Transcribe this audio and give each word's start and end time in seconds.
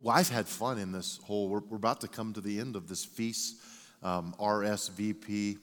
Well, 0.00 0.16
I've 0.16 0.28
had 0.28 0.46
fun 0.46 0.78
in 0.78 0.92
this 0.92 1.18
whole, 1.24 1.48
we're, 1.48 1.58
we're 1.58 1.76
about 1.76 2.02
to 2.02 2.08
come 2.08 2.32
to 2.34 2.40
the 2.40 2.60
end 2.60 2.76
of 2.76 2.88
this 2.88 3.04
feast, 3.04 3.56
um, 4.00 4.32
RSVP, 4.38 5.58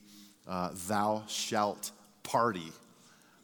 uh, 0.45 0.71
Thou 0.87 1.23
Shalt 1.27 1.91
Party. 2.21 2.73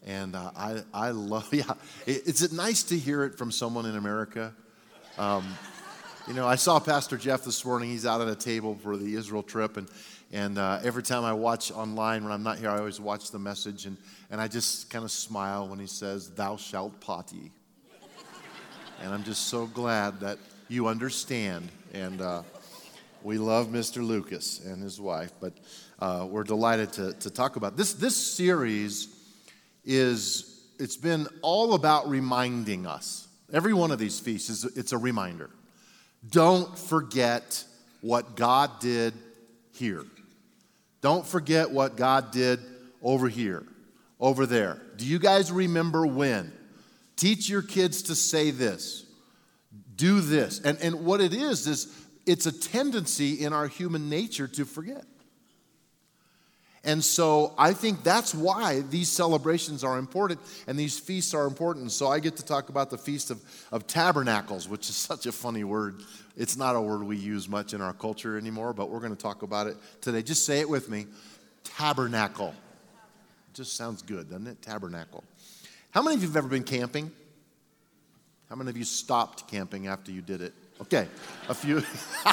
And 0.06 0.36
uh, 0.36 0.52
I, 0.54 0.82
I 0.94 1.12
love, 1.12 1.48
yeah, 1.54 1.76
is 2.06 2.42
it 2.42 2.52
nice 2.52 2.84
to 2.84 2.98
hear 2.98 3.24
it 3.24 3.38
from 3.38 3.52
someone 3.52 3.86
in 3.86 3.96
America? 3.96 4.54
Um, 5.18 5.48
you 6.28 6.34
know, 6.34 6.46
I 6.46 6.56
saw 6.56 6.78
Pastor 6.78 7.16
Jeff 7.16 7.46
this 7.46 7.64
morning. 7.64 7.90
He's 7.90 8.06
out 8.06 8.20
at 8.20 8.28
a 8.28 8.36
table 8.36 8.78
for 8.84 8.98
the 8.98 9.16
Israel 9.16 9.44
trip. 9.44 9.78
And, 9.78 9.88
and 10.34 10.58
uh, 10.58 10.82
every 10.84 11.04
time 11.04 11.24
I 11.24 11.32
watch 11.32 11.72
online, 11.72 12.26
when 12.26 12.34
I'm 12.34 12.44
not 12.44 12.58
here, 12.58 12.70
I 12.70 12.80
always 12.80 13.00
watch 13.00 13.32
the 13.32 13.40
message. 13.40 13.86
And, 13.86 13.96
and 14.30 14.42
I 14.42 14.50
just 14.50 14.90
kind 14.90 15.06
of 15.06 15.12
smile 15.12 15.70
when 15.70 15.80
he 15.80 15.88
says, 15.88 16.32
Thou 16.32 16.58
shalt 16.58 17.00
party. 17.00 17.54
and 19.02 19.14
I'm 19.14 19.24
just 19.24 19.48
so 19.48 19.68
glad 19.68 20.20
that 20.20 20.38
you 20.72 20.88
understand. 20.88 21.70
And 21.94 22.22
uh, 22.22 22.44
we 23.24 23.38
love 23.38 23.68
Mr. 23.68 24.06
Lucas 24.06 24.62
and 24.66 24.82
his 24.82 25.02
wife, 25.02 25.34
but 25.42 25.54
uh, 26.00 26.26
we're 26.30 26.46
delighted 26.46 26.94
to, 26.94 27.14
to 27.14 27.30
talk 27.30 27.58
about 27.58 27.76
this. 27.76 27.94
This 27.94 28.16
series 28.16 29.10
is, 29.84 30.64
it's 30.80 30.96
been 30.96 31.28
all 31.42 31.74
about 31.74 32.10
reminding 32.10 32.88
us. 32.88 33.28
Every 33.52 33.74
one 33.74 33.92
of 33.92 34.00
these 34.00 34.20
feasts 34.20 34.50
is 34.50 34.64
it's 34.78 34.94
a 34.94 34.98
reminder. 34.98 35.50
Don't 36.30 36.80
forget 36.80 37.66
what 38.00 38.38
God 38.38 38.80
did 38.80 39.14
here. 39.74 40.06
Don't 41.02 41.28
forget 41.28 41.70
what 41.72 41.98
God 41.98 42.32
did 42.32 42.60
over 43.04 43.28
here, 43.28 43.66
over 44.22 44.46
there. 44.46 44.82
Do 44.96 45.06
you 45.06 45.20
guys 45.20 45.52
remember 45.52 46.06
when? 46.06 46.54
Teach 47.18 47.50
your 47.50 47.62
kids 47.62 48.04
to 48.04 48.16
say 48.16 48.52
this 48.52 49.01
do 49.96 50.22
this. 50.22 50.60
And, 50.60 50.78
and 50.80 51.06
what 51.06 51.22
it 51.22 51.34
is, 51.34 51.68
is 51.68 51.96
it's 52.26 52.46
a 52.46 52.52
tendency 52.52 53.44
in 53.44 53.54
our 53.54 53.68
human 53.68 54.10
nature 54.10 54.48
to 54.48 54.66
forget. 54.66 55.06
And 56.84 57.04
so 57.04 57.54
I 57.60 57.74
think 57.74 58.04
that's 58.04 58.34
why 58.34 58.82
these 58.82 59.08
celebrations 59.08 59.84
are 59.84 60.00
important 60.00 60.40
and 60.66 60.80
these 60.80 60.98
feasts 60.98 61.34
are 61.34 61.46
important. 61.46 61.92
So 61.92 62.08
I 62.08 62.20
get 62.20 62.38
to 62.38 62.46
talk 62.46 62.70
about 62.70 62.90
the 62.90 62.98
Feast 62.98 63.30
of, 63.30 63.40
of 63.72 63.86
Tabernacles, 63.86 64.68
which 64.68 64.90
is 64.90 64.96
such 65.12 65.26
a 65.28 65.32
funny 65.32 65.64
word. 65.64 66.02
It's 66.36 66.58
not 66.58 66.76
a 66.76 66.82
word 66.82 67.04
we 67.04 67.18
use 67.18 67.48
much 67.48 67.74
in 67.74 67.82
our 67.82 67.94
culture 67.94 68.38
anymore, 68.38 68.74
but 68.74 68.90
we're 68.90 69.00
going 69.00 69.16
to 69.16 69.22
talk 69.22 69.44
about 69.44 69.68
it 69.68 69.78
today. 70.02 70.24
Just 70.24 70.46
say 70.46 70.60
it 70.60 70.70
with 70.70 70.90
me 70.90 71.06
Tabernacle. 71.64 72.56
Just 73.54 73.76
sounds 73.76 74.02
good, 74.02 74.30
doesn't 74.30 74.48
it? 74.48 74.62
Tabernacle. 74.62 75.24
How 75.92 76.02
many 76.02 76.16
of 76.16 76.22
you 76.22 76.28
have 76.30 76.38
ever 76.38 76.48
been 76.48 76.64
camping? 76.64 77.12
How 78.52 78.58
many 78.58 78.70
of 78.70 78.76
you 78.76 78.84
stopped 78.84 79.48
camping 79.50 79.88
after 79.88 80.12
you 80.12 80.22
did 80.22 80.42
it? 80.42 80.54
Okay, 80.82 81.08
a 81.48 81.54
few. 81.54 81.78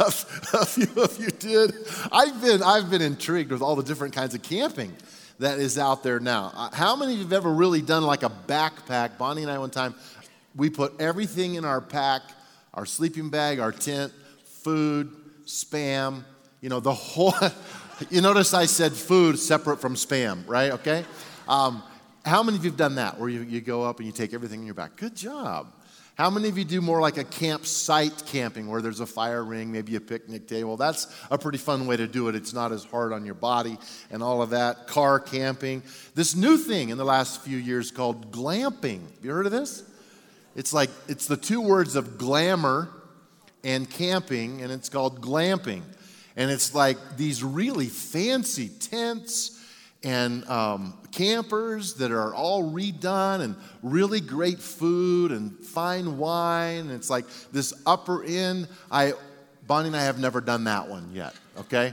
a 0.00 0.64
few 0.64 1.02
of 1.02 1.20
you 1.20 1.28
did. 1.28 1.74
I've 2.10 2.40
been, 2.40 2.62
I've 2.62 2.88
been 2.88 3.02
intrigued 3.02 3.52
with 3.52 3.60
all 3.60 3.76
the 3.76 3.82
different 3.82 4.14
kinds 4.14 4.34
of 4.34 4.40
camping 4.40 4.96
that 5.38 5.58
is 5.58 5.76
out 5.76 6.02
there 6.02 6.18
now. 6.18 6.50
Uh, 6.56 6.74
how 6.74 6.96
many 6.96 7.12
of 7.12 7.18
you 7.18 7.24
have 7.24 7.34
ever 7.34 7.52
really 7.52 7.82
done 7.82 8.04
like 8.04 8.22
a 8.22 8.30
backpack? 8.30 9.18
Bonnie 9.18 9.42
and 9.42 9.50
I, 9.50 9.58
one 9.58 9.68
time, 9.68 9.94
we 10.54 10.70
put 10.70 10.98
everything 10.98 11.56
in 11.56 11.66
our 11.66 11.82
pack 11.82 12.22
our 12.72 12.86
sleeping 12.86 13.28
bag, 13.28 13.58
our 13.58 13.72
tent, 13.72 14.14
food, 14.44 15.14
spam, 15.44 16.24
you 16.62 16.70
know, 16.70 16.80
the 16.80 16.94
whole. 16.94 17.34
you 18.10 18.22
notice 18.22 18.54
I 18.54 18.64
said 18.64 18.94
food 18.94 19.38
separate 19.38 19.78
from 19.78 19.94
spam, 19.94 20.42
right? 20.48 20.72
Okay? 20.72 21.04
Um, 21.48 21.82
how 22.26 22.42
many 22.42 22.58
of 22.58 22.64
you 22.64 22.70
have 22.70 22.76
done 22.76 22.96
that 22.96 23.18
where 23.18 23.28
you, 23.28 23.42
you 23.42 23.60
go 23.60 23.84
up 23.84 23.98
and 23.98 24.06
you 24.06 24.12
take 24.12 24.34
everything 24.34 24.60
in 24.60 24.66
your 24.66 24.74
back? 24.74 24.96
Good 24.96 25.14
job. 25.14 25.72
How 26.16 26.28
many 26.30 26.48
of 26.48 26.56
you 26.56 26.64
do 26.64 26.80
more 26.80 27.00
like 27.00 27.18
a 27.18 27.24
campsite 27.24 28.24
camping 28.26 28.68
where 28.68 28.80
there's 28.80 29.00
a 29.00 29.06
fire 29.06 29.44
ring, 29.44 29.70
maybe 29.70 29.96
a 29.96 30.00
picnic 30.00 30.48
table? 30.48 30.76
That's 30.76 31.06
a 31.30 31.36
pretty 31.36 31.58
fun 31.58 31.86
way 31.86 31.96
to 31.98 32.06
do 32.06 32.28
it. 32.28 32.34
It's 32.34 32.54
not 32.54 32.72
as 32.72 32.84
hard 32.84 33.12
on 33.12 33.26
your 33.26 33.34
body 33.34 33.78
and 34.10 34.22
all 34.22 34.40
of 34.42 34.50
that. 34.50 34.86
Car 34.86 35.20
camping. 35.20 35.82
This 36.14 36.34
new 36.34 36.56
thing 36.56 36.88
in 36.88 36.98
the 36.98 37.04
last 37.04 37.42
few 37.42 37.58
years 37.58 37.90
called 37.90 38.32
glamping. 38.32 39.02
Have 39.02 39.24
you 39.24 39.30
heard 39.30 39.46
of 39.46 39.52
this? 39.52 39.84
It's 40.56 40.72
like, 40.72 40.90
it's 41.06 41.26
the 41.26 41.36
two 41.36 41.60
words 41.60 41.96
of 41.96 42.16
glamour 42.16 42.88
and 43.62 43.88
camping, 43.88 44.62
and 44.62 44.72
it's 44.72 44.88
called 44.88 45.20
glamping. 45.20 45.82
And 46.34 46.50
it's 46.50 46.74
like 46.74 46.96
these 47.18 47.44
really 47.44 47.86
fancy 47.86 48.68
tents 48.68 49.55
and 50.06 50.48
um, 50.48 50.96
campers 51.10 51.94
that 51.94 52.12
are 52.12 52.32
all 52.32 52.70
redone 52.72 53.40
and 53.40 53.56
really 53.82 54.20
great 54.20 54.60
food 54.60 55.32
and 55.32 55.58
fine 55.58 56.16
wine. 56.16 56.90
It's 56.90 57.10
like 57.10 57.24
this 57.50 57.74
upper 57.84 58.22
end. 58.22 58.68
I, 58.88 59.14
Bonnie 59.66 59.88
and 59.88 59.96
I 59.96 60.04
have 60.04 60.20
never 60.20 60.40
done 60.40 60.62
that 60.64 60.88
one 60.88 61.10
yet, 61.12 61.34
okay? 61.58 61.92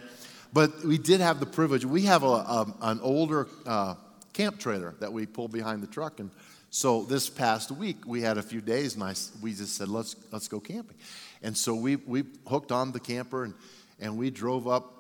But 0.54 0.86
we 0.86 1.00
did 1.00 1.22
have 1.22 1.40
the 1.40 1.48
privilege. 1.48 1.86
We 1.86 2.04
have 2.04 2.22
a, 2.22 2.28
a 2.28 2.76
an 2.82 3.00
older 3.02 3.48
uh, 3.66 3.96
camp 4.32 4.60
trailer 4.60 4.94
that 5.00 5.12
we 5.12 5.26
pull 5.26 5.48
behind 5.48 5.82
the 5.82 5.88
truck. 5.88 6.20
And 6.20 6.30
so 6.70 7.06
this 7.06 7.32
past 7.32 7.72
week, 7.72 8.06
we 8.06 8.22
had 8.22 8.38
a 8.38 8.44
few 8.44 8.62
days 8.62 8.94
and 8.94 9.04
I, 9.04 9.16
we 9.42 9.56
just 9.56 9.76
said, 9.76 9.88
let's, 9.88 10.16
let's 10.32 10.48
go 10.48 10.60
camping. 10.60 10.98
And 11.42 11.58
so 11.58 11.74
we, 11.74 11.96
we 11.96 12.26
hooked 12.48 12.72
on 12.72 12.92
the 12.92 13.00
camper 13.00 13.46
and, 13.46 13.56
and 14.00 14.18
we 14.18 14.30
drove 14.30 14.68
up 14.68 14.93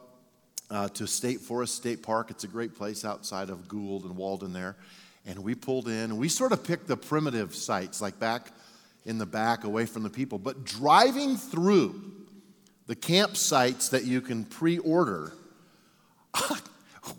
uh, 0.69 0.89
to 0.89 1.07
State 1.07 1.41
Forest 1.41 1.75
State 1.75 2.03
Park. 2.03 2.31
It's 2.31 2.43
a 2.43 2.47
great 2.47 2.75
place 2.75 3.05
outside 3.05 3.49
of 3.49 3.67
Gould 3.67 4.03
and 4.05 4.15
Walden 4.15 4.53
there. 4.53 4.75
And 5.25 5.39
we 5.39 5.55
pulled 5.55 5.87
in, 5.87 6.17
we 6.17 6.27
sort 6.29 6.51
of 6.51 6.63
picked 6.63 6.87
the 6.87 6.97
primitive 6.97 7.55
sites, 7.55 8.01
like 8.01 8.19
back 8.19 8.51
in 9.05 9.17
the 9.17 9.25
back, 9.25 9.63
away 9.63 9.85
from 9.85 10.03
the 10.03 10.09
people. 10.09 10.37
But 10.37 10.65
driving 10.65 11.37
through 11.37 12.01
the 12.87 12.95
campsites 12.95 13.89
that 13.91 14.03
you 14.03 14.19
can 14.21 14.43
pre 14.43 14.79
order, 14.79 15.33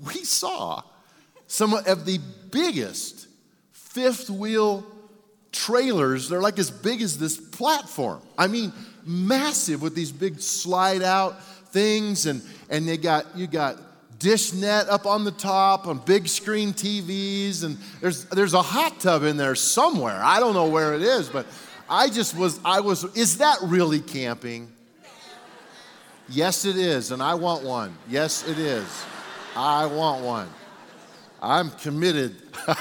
we 0.07 0.15
saw 0.25 0.83
some 1.47 1.73
of 1.73 2.05
the 2.05 2.21
biggest 2.51 3.29
fifth 3.73 4.29
wheel 4.29 4.85
trailers. 5.53 6.29
They're 6.29 6.43
like 6.43 6.59
as 6.59 6.71
big 6.71 7.01
as 7.01 7.19
this 7.19 7.39
platform. 7.39 8.21
I 8.37 8.49
mean, 8.49 8.73
massive 9.07 9.81
with 9.81 9.95
these 9.95 10.13
big 10.13 10.41
slide 10.41 11.03
out 11.03 11.37
things 11.75 12.25
and 12.27 12.41
and 12.71 12.89
they 12.89 12.97
got 12.97 13.37
you 13.37 13.47
got 13.49 13.77
dish 14.21 14.53
net 14.55 14.89
up 14.89 15.05
on 15.07 15.25
the 15.25 15.33
top 15.33 15.87
on 15.89 15.99
big 15.99 16.29
screen 16.29 16.73
TVs 16.73 17.65
and 17.65 17.77
there's 18.01 18.25
there's 18.27 18.55
a 18.55 18.63
hot 18.63 19.01
tub 19.01 19.25
in 19.25 19.37
there 19.37 19.57
somewhere. 19.57 20.21
I 20.23 20.41
don't 20.41 20.55
know 20.55 20.69
where 20.69 20.95
it 20.95 21.03
is, 21.03 21.29
but 21.29 21.47
I 21.91 22.09
just 22.09 22.37
was 22.37 22.61
I 22.65 22.81
was 22.81 23.05
is 23.17 23.39
that 23.39 23.59
really 23.63 24.01
camping? 24.01 24.73
Yes 26.29 26.65
it 26.65 26.77
is 26.77 27.11
and 27.11 27.23
I 27.23 27.35
want 27.35 27.65
one. 27.65 27.95
Yes 28.09 28.49
it 28.49 28.59
is. 28.59 28.87
I 29.57 29.87
want 29.87 30.25
one. 30.25 30.49
I'm 31.43 31.71
committed. 31.71 32.37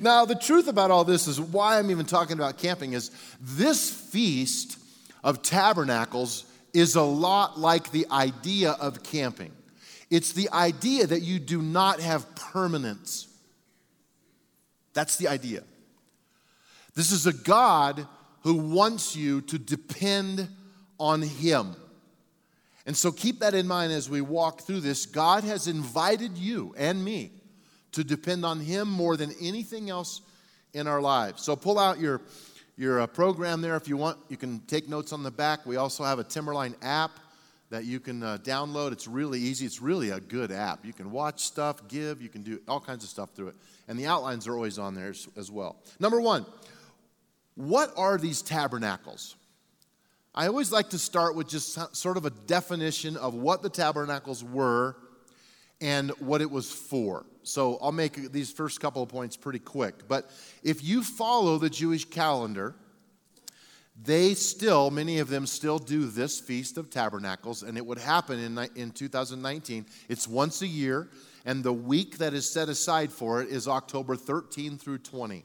now 0.00 0.24
the 0.24 0.34
truth 0.34 0.66
about 0.68 0.90
all 0.90 1.04
this 1.04 1.28
is 1.28 1.40
why 1.40 1.78
I'm 1.78 1.90
even 1.92 2.04
talking 2.04 2.36
about 2.36 2.58
camping 2.58 2.92
is 2.94 3.10
this 3.40 3.88
feast 3.90 4.77
of 5.22 5.42
tabernacles 5.42 6.44
is 6.72 6.94
a 6.94 7.02
lot 7.02 7.58
like 7.58 7.90
the 7.90 8.06
idea 8.10 8.72
of 8.72 9.02
camping. 9.02 9.52
It's 10.10 10.32
the 10.32 10.50
idea 10.50 11.06
that 11.06 11.22
you 11.22 11.38
do 11.38 11.60
not 11.60 12.00
have 12.00 12.34
permanence. 12.34 13.28
That's 14.94 15.16
the 15.16 15.28
idea. 15.28 15.62
This 16.94 17.12
is 17.12 17.26
a 17.26 17.32
God 17.32 18.06
who 18.42 18.54
wants 18.54 19.14
you 19.14 19.40
to 19.42 19.58
depend 19.58 20.48
on 20.98 21.22
Him. 21.22 21.76
And 22.86 22.96
so 22.96 23.12
keep 23.12 23.40
that 23.40 23.54
in 23.54 23.68
mind 23.68 23.92
as 23.92 24.08
we 24.08 24.20
walk 24.20 24.62
through 24.62 24.80
this. 24.80 25.04
God 25.04 25.44
has 25.44 25.68
invited 25.68 26.38
you 26.38 26.74
and 26.78 27.04
me 27.04 27.32
to 27.92 28.02
depend 28.02 28.44
on 28.44 28.60
Him 28.60 28.88
more 28.90 29.16
than 29.16 29.32
anything 29.40 29.90
else 29.90 30.22
in 30.72 30.86
our 30.86 31.00
lives. 31.00 31.42
So 31.42 31.54
pull 31.54 31.78
out 31.78 31.98
your 31.98 32.20
your 32.78 33.00
uh, 33.00 33.06
program 33.08 33.60
there. 33.60 33.76
If 33.76 33.88
you 33.88 33.96
want, 33.96 34.18
you 34.28 34.36
can 34.36 34.60
take 34.60 34.88
notes 34.88 35.12
on 35.12 35.24
the 35.24 35.32
back. 35.32 35.66
We 35.66 35.76
also 35.76 36.04
have 36.04 36.20
a 36.20 36.24
Timberline 36.24 36.76
app 36.80 37.10
that 37.70 37.84
you 37.84 37.98
can 37.98 38.22
uh, 38.22 38.38
download. 38.42 38.92
It's 38.92 39.08
really 39.08 39.40
easy. 39.40 39.66
It's 39.66 39.82
really 39.82 40.10
a 40.10 40.20
good 40.20 40.52
app. 40.52 40.86
You 40.86 40.92
can 40.92 41.10
watch 41.10 41.40
stuff, 41.40 41.86
give, 41.88 42.22
you 42.22 42.28
can 42.28 42.42
do 42.42 42.60
all 42.68 42.80
kinds 42.80 43.02
of 43.02 43.10
stuff 43.10 43.30
through 43.34 43.48
it. 43.48 43.56
And 43.88 43.98
the 43.98 44.06
outlines 44.06 44.46
are 44.46 44.54
always 44.54 44.78
on 44.78 44.94
there 44.94 45.08
as, 45.08 45.28
as 45.36 45.50
well. 45.50 45.76
Number 45.98 46.20
one, 46.20 46.46
what 47.56 47.92
are 47.96 48.16
these 48.16 48.42
tabernacles? 48.42 49.34
I 50.32 50.46
always 50.46 50.70
like 50.70 50.90
to 50.90 50.98
start 50.98 51.34
with 51.34 51.48
just 51.48 51.96
sort 51.96 52.16
of 52.16 52.24
a 52.24 52.30
definition 52.30 53.16
of 53.16 53.34
what 53.34 53.60
the 53.60 53.68
tabernacles 53.68 54.44
were 54.44 54.96
and 55.80 56.10
what 56.20 56.40
it 56.40 56.50
was 56.50 56.70
for. 56.70 57.26
So 57.48 57.78
I'll 57.80 57.92
make 57.92 58.30
these 58.30 58.52
first 58.52 58.80
couple 58.80 59.02
of 59.02 59.08
points 59.08 59.36
pretty 59.36 59.58
quick. 59.58 60.06
But 60.06 60.30
if 60.62 60.84
you 60.84 61.02
follow 61.02 61.56
the 61.56 61.70
Jewish 61.70 62.04
calendar, 62.04 62.74
they 64.00 64.34
still, 64.34 64.90
many 64.90 65.18
of 65.18 65.28
them 65.28 65.46
still 65.46 65.78
do 65.78 66.06
this 66.06 66.38
Feast 66.38 66.76
of 66.76 66.90
Tabernacles, 66.90 67.62
and 67.62 67.76
it 67.78 67.84
would 67.84 67.98
happen 67.98 68.38
in, 68.38 68.58
in 68.76 68.90
2019. 68.90 69.86
It's 70.08 70.28
once 70.28 70.62
a 70.62 70.66
year, 70.66 71.08
and 71.46 71.64
the 71.64 71.72
week 71.72 72.18
that 72.18 72.34
is 72.34 72.48
set 72.48 72.68
aside 72.68 73.10
for 73.10 73.40
it 73.40 73.48
is 73.48 73.66
October 73.66 74.14
13 74.14 74.76
through 74.76 74.98
20. 74.98 75.42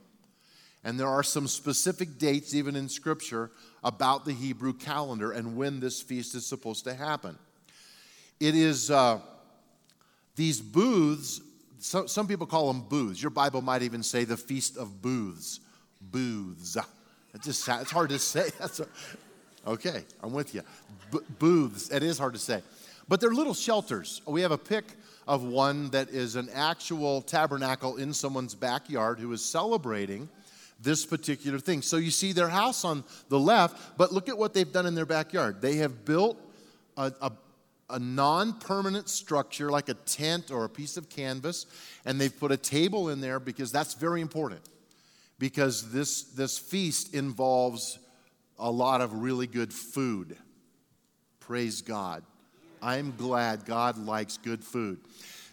And 0.84 1.00
there 1.00 1.08
are 1.08 1.24
some 1.24 1.48
specific 1.48 2.18
dates, 2.18 2.54
even 2.54 2.76
in 2.76 2.90
Scripture, 2.90 3.50
about 3.82 4.26
the 4.26 4.34
Hebrew 4.34 4.74
calendar 4.74 5.32
and 5.32 5.56
when 5.56 5.80
this 5.80 6.02
feast 6.02 6.36
is 6.36 6.46
supposed 6.46 6.84
to 6.84 6.94
happen. 6.94 7.38
It 8.42 8.56
is 8.56 8.92
uh, 8.92 9.20
these 10.36 10.60
booths, 10.60 11.40
so, 11.84 12.06
some 12.06 12.30
people 12.30 12.48
call 12.48 12.72
them 12.72 12.82
booths. 12.88 13.22
Your 13.22 13.30
Bible 13.30 13.62
might 13.62 13.82
even 13.82 14.04
say 14.04 14.24
the 14.24 14.38
Feast 14.38 14.78
of 14.78 15.02
Booths. 15.02 15.60
Booths. 16.00 16.78
It 17.34 17.42
just 17.42 17.68
it's 17.68 17.92
hard 17.92 18.10
to 18.12 18.20
say. 18.20 18.50
That's 18.60 18.80
a, 18.80 18.88
okay, 19.68 20.06
I'm 20.22 20.32
with 20.32 20.56
you. 20.56 20.62
B- 21.12 21.20
booths. 21.40 21.92
It 21.92 22.02
is 22.02 22.18
hard 22.18 22.36
to 22.36 22.40
say, 22.40 22.62
but 23.10 23.20
they're 23.20 23.34
little 23.34 23.54
shelters. 23.54 24.22
We 24.26 24.42
have 24.44 24.52
a 24.52 24.58
pic 24.58 24.86
of 25.28 25.44
one 25.44 25.90
that 25.90 26.10
is 26.10 26.38
an 26.38 26.48
actual 26.54 27.22
tabernacle 27.22 27.98
in 27.98 28.14
someone's 28.14 28.56
backyard 28.56 29.20
who 29.20 29.34
is 29.34 29.44
celebrating 29.44 30.30
this 30.80 31.06
particular 31.06 31.60
thing. 31.60 31.82
So 31.82 31.98
you 31.98 32.12
see 32.12 32.32
their 32.32 32.48
house 32.48 32.86
on 32.86 33.04
the 33.28 33.40
left, 33.40 33.98
but 33.98 34.14
look 34.14 34.30
at 34.30 34.38
what 34.38 34.54
they've 34.54 34.72
done 34.72 34.86
in 34.86 34.96
their 34.96 35.06
backyard. 35.06 35.62
They 35.62 35.76
have 35.76 36.06
built 36.06 36.40
a, 36.96 37.12
a, 37.22 37.32
a 37.90 38.00
non 38.00 38.60
permanent 38.60 39.10
structure 39.10 39.70
like 39.70 39.90
a 39.90 39.94
tent 39.94 40.52
or 40.52 40.64
a 40.64 40.70
piece 40.70 40.98
of 40.98 41.10
canvas, 41.10 41.66
and 42.06 42.20
they've 42.20 42.38
put 42.38 42.52
a 42.52 42.58
table 42.58 43.10
in 43.10 43.22
there 43.22 43.40
because 43.40 43.72
that's 43.72 43.94
very 43.94 44.22
important. 44.22 44.62
Because 45.40 45.92
this, 45.92 46.24
this 46.24 46.58
feast 46.58 47.14
involves 47.14 48.00
a 48.58 48.72
lot 48.72 49.02
of 49.02 49.14
really 49.14 49.48
good 49.48 49.74
food. 49.74 50.38
Praise 51.40 51.82
God. 51.82 52.24
I'm 52.82 53.14
glad 53.18 53.66
God 53.66 53.98
likes 53.98 54.38
good 54.38 54.64
food. 54.64 55.00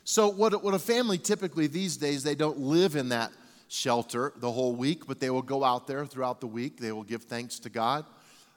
So, 0.04 0.28
what, 0.28 0.62
what 0.64 0.74
a 0.74 0.78
family 0.78 1.18
typically 1.18 1.66
these 1.66 1.96
days, 1.96 2.22
they 2.22 2.34
don't 2.34 2.58
live 2.58 2.96
in 2.96 3.10
that 3.10 3.32
shelter 3.68 4.32
the 4.36 4.50
whole 4.50 4.74
week, 4.74 5.06
but 5.06 5.20
they 5.20 5.30
will 5.30 5.42
go 5.42 5.62
out 5.62 5.86
there 5.86 6.04
throughout 6.04 6.40
the 6.40 6.46
week. 6.46 6.80
They 6.80 6.92
will 6.92 7.04
give 7.04 7.24
thanks 7.24 7.58
to 7.60 7.70
God. 7.70 8.04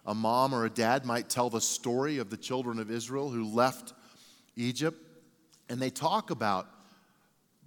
A 0.05 0.13
mom 0.13 0.53
or 0.53 0.65
a 0.65 0.69
dad 0.69 1.05
might 1.05 1.29
tell 1.29 1.50
the 1.50 1.61
story 1.61 2.17
of 2.17 2.29
the 2.29 2.38
children 2.38 2.79
of 2.79 2.91
Israel 2.91 3.29
who 3.29 3.45
left 3.45 3.94
Egypt, 4.55 5.00
and 5.69 5.79
they 5.79 5.89
talk 5.89 6.29
about 6.29 6.67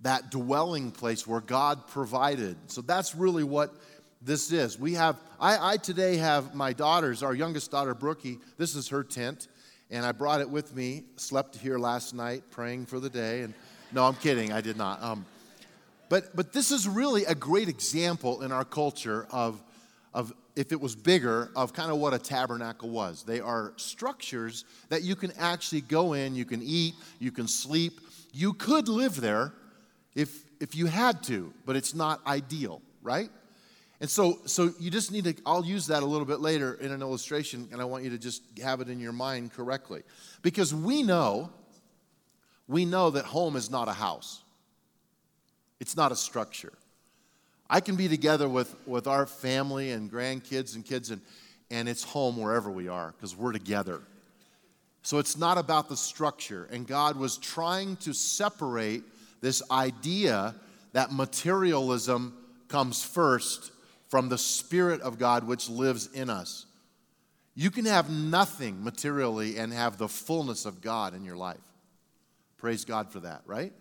that 0.02 0.30
dwelling 0.30 0.90
place 0.90 1.26
where 1.26 1.40
God 1.40 1.86
provided. 1.88 2.56
So 2.66 2.82
that's 2.82 3.14
really 3.14 3.44
what 3.44 3.74
this 4.20 4.52
is. 4.52 4.78
We 4.78 4.94
have, 4.94 5.16
I, 5.40 5.72
I 5.72 5.76
today 5.78 6.16
have 6.16 6.54
my 6.54 6.72
daughters, 6.72 7.22
our 7.22 7.34
youngest 7.34 7.70
daughter, 7.70 7.94
Brookie, 7.94 8.38
this 8.58 8.74
is 8.74 8.88
her 8.88 9.02
tent, 9.02 9.48
and 9.90 10.04
I 10.04 10.12
brought 10.12 10.40
it 10.40 10.50
with 10.50 10.74
me, 10.74 11.04
slept 11.16 11.56
here 11.56 11.78
last 11.78 12.14
night 12.14 12.42
praying 12.50 12.86
for 12.86 13.00
the 13.00 13.10
day, 13.10 13.42
and 13.42 13.54
no, 13.92 14.04
I'm 14.04 14.14
kidding, 14.14 14.52
I 14.52 14.60
did 14.60 14.76
not. 14.76 15.02
Um, 15.02 15.24
but, 16.08 16.36
but 16.36 16.52
this 16.52 16.70
is 16.70 16.86
really 16.86 17.24
a 17.24 17.34
great 17.34 17.68
example 17.68 18.42
in 18.42 18.52
our 18.52 18.64
culture 18.64 19.26
of, 19.30 19.62
of, 20.16 20.32
if 20.56 20.72
it 20.72 20.80
was 20.80 20.96
bigger, 20.96 21.50
of 21.54 21.74
kind 21.74 21.92
of 21.92 21.98
what 21.98 22.14
a 22.14 22.18
tabernacle 22.18 22.88
was. 22.88 23.22
They 23.22 23.38
are 23.38 23.74
structures 23.76 24.64
that 24.88 25.02
you 25.02 25.14
can 25.14 25.30
actually 25.38 25.82
go 25.82 26.14
in, 26.14 26.34
you 26.34 26.46
can 26.46 26.62
eat, 26.62 26.94
you 27.18 27.30
can 27.30 27.46
sleep. 27.46 28.00
You 28.32 28.54
could 28.54 28.88
live 28.88 29.20
there 29.20 29.52
if, 30.14 30.42
if 30.58 30.74
you 30.74 30.86
had 30.86 31.22
to, 31.24 31.52
but 31.66 31.76
it's 31.76 31.94
not 31.94 32.26
ideal, 32.26 32.80
right? 33.02 33.28
And 34.00 34.08
so, 34.08 34.38
so 34.46 34.72
you 34.80 34.90
just 34.90 35.12
need 35.12 35.24
to, 35.24 35.34
I'll 35.44 35.64
use 35.64 35.86
that 35.88 36.02
a 36.02 36.06
little 36.06 36.26
bit 36.26 36.40
later 36.40 36.74
in 36.74 36.92
an 36.92 37.02
illustration, 37.02 37.68
and 37.70 37.80
I 37.80 37.84
want 37.84 38.02
you 38.02 38.10
to 38.10 38.18
just 38.18 38.42
have 38.62 38.80
it 38.80 38.88
in 38.88 38.98
your 38.98 39.12
mind 39.12 39.52
correctly. 39.52 40.02
Because 40.40 40.74
we 40.74 41.02
know, 41.02 41.50
we 42.66 42.86
know 42.86 43.10
that 43.10 43.26
home 43.26 43.54
is 43.54 43.70
not 43.70 43.86
a 43.86 43.92
house. 43.92 44.42
It's 45.78 45.94
not 45.94 46.10
a 46.10 46.16
structure. 46.16 46.72
I 47.68 47.80
can 47.80 47.96
be 47.96 48.08
together 48.08 48.48
with, 48.48 48.74
with 48.86 49.06
our 49.06 49.26
family 49.26 49.90
and 49.90 50.10
grandkids 50.10 50.74
and 50.74 50.84
kids, 50.84 51.10
and, 51.10 51.20
and 51.70 51.88
it's 51.88 52.04
home 52.04 52.36
wherever 52.36 52.70
we 52.70 52.88
are 52.88 53.12
because 53.16 53.36
we're 53.36 53.52
together. 53.52 54.02
So 55.02 55.18
it's 55.18 55.36
not 55.36 55.58
about 55.58 55.88
the 55.88 55.96
structure. 55.96 56.68
And 56.70 56.86
God 56.86 57.16
was 57.16 57.38
trying 57.38 57.96
to 57.98 58.12
separate 58.12 59.04
this 59.40 59.62
idea 59.70 60.54
that 60.92 61.12
materialism 61.12 62.36
comes 62.68 63.04
first 63.04 63.70
from 64.08 64.28
the 64.28 64.38
Spirit 64.38 65.00
of 65.02 65.18
God 65.18 65.46
which 65.46 65.68
lives 65.68 66.08
in 66.12 66.30
us. 66.30 66.66
You 67.54 67.70
can 67.70 67.86
have 67.86 68.10
nothing 68.10 68.82
materially 68.84 69.58
and 69.58 69.72
have 69.72 69.96
the 69.96 70.08
fullness 70.08 70.66
of 70.66 70.80
God 70.80 71.14
in 71.14 71.24
your 71.24 71.36
life. 71.36 71.56
Praise 72.58 72.84
God 72.84 73.10
for 73.10 73.20
that, 73.20 73.42
right? 73.46 73.72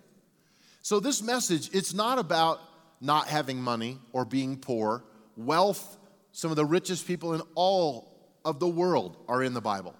So, 0.81 0.99
this 0.99 1.21
message, 1.21 1.69
it's 1.73 1.93
not 1.93 2.19
about 2.19 2.59
not 3.05 3.27
having 3.27 3.61
money 3.61 3.99
or 4.11 4.25
being 4.25 4.57
poor. 4.57 5.03
Wealth, 5.37 5.97
some 6.31 6.51
of 6.51 6.57
the 6.57 6.65
richest 6.65 7.07
people 7.07 7.33
in 7.33 7.41
all 7.55 8.11
of 8.43 8.59
the 8.59 8.67
world 8.67 9.17
are 9.27 9.43
in 9.43 9.53
the 9.53 9.61
Bible. 9.61 9.95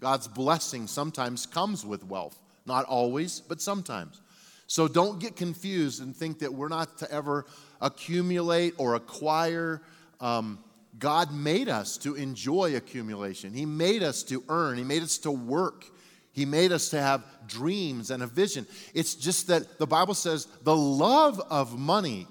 God's 0.00 0.28
blessing 0.28 0.86
sometimes 0.86 1.46
comes 1.46 1.86
with 1.86 2.04
wealth. 2.04 2.38
Not 2.66 2.84
always, 2.84 3.40
but 3.40 3.60
sometimes. 3.60 4.20
So 4.66 4.88
don't 4.88 5.20
get 5.20 5.36
confused 5.36 6.02
and 6.02 6.16
think 6.16 6.38
that 6.40 6.52
we're 6.52 6.68
not 6.68 6.98
to 6.98 7.10
ever 7.10 7.46
accumulate 7.80 8.74
or 8.78 8.94
acquire. 8.94 9.82
Um, 10.20 10.58
God 10.98 11.32
made 11.32 11.68
us 11.68 11.98
to 11.98 12.14
enjoy 12.14 12.76
accumulation. 12.76 13.52
He 13.52 13.66
made 13.66 14.02
us 14.02 14.22
to 14.24 14.42
earn. 14.48 14.78
He 14.78 14.84
made 14.84 15.02
us 15.02 15.18
to 15.18 15.30
work. 15.30 15.84
He 16.32 16.46
made 16.46 16.72
us 16.72 16.88
to 16.90 17.00
have 17.00 17.24
dreams 17.46 18.10
and 18.10 18.22
a 18.22 18.26
vision. 18.26 18.66
It's 18.94 19.14
just 19.14 19.48
that 19.48 19.78
the 19.78 19.86
Bible 19.86 20.14
says 20.14 20.46
the 20.62 20.76
love 20.76 21.40
of 21.50 21.78
money, 21.78 22.26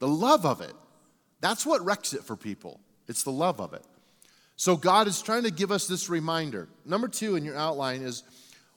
the 0.00 0.08
love 0.08 0.44
of 0.44 0.60
it, 0.60 0.74
that's 1.40 1.64
what 1.64 1.84
wrecks 1.84 2.12
it 2.12 2.24
for 2.24 2.36
people. 2.36 2.80
It's 3.06 3.22
the 3.22 3.30
love 3.30 3.60
of 3.60 3.72
it. 3.72 3.84
So 4.56 4.76
God 4.76 5.06
is 5.06 5.22
trying 5.22 5.44
to 5.44 5.50
give 5.50 5.70
us 5.70 5.86
this 5.86 6.10
reminder. 6.10 6.68
Number 6.84 7.08
two 7.08 7.36
in 7.36 7.44
your 7.44 7.56
outline 7.56 8.02
is 8.02 8.24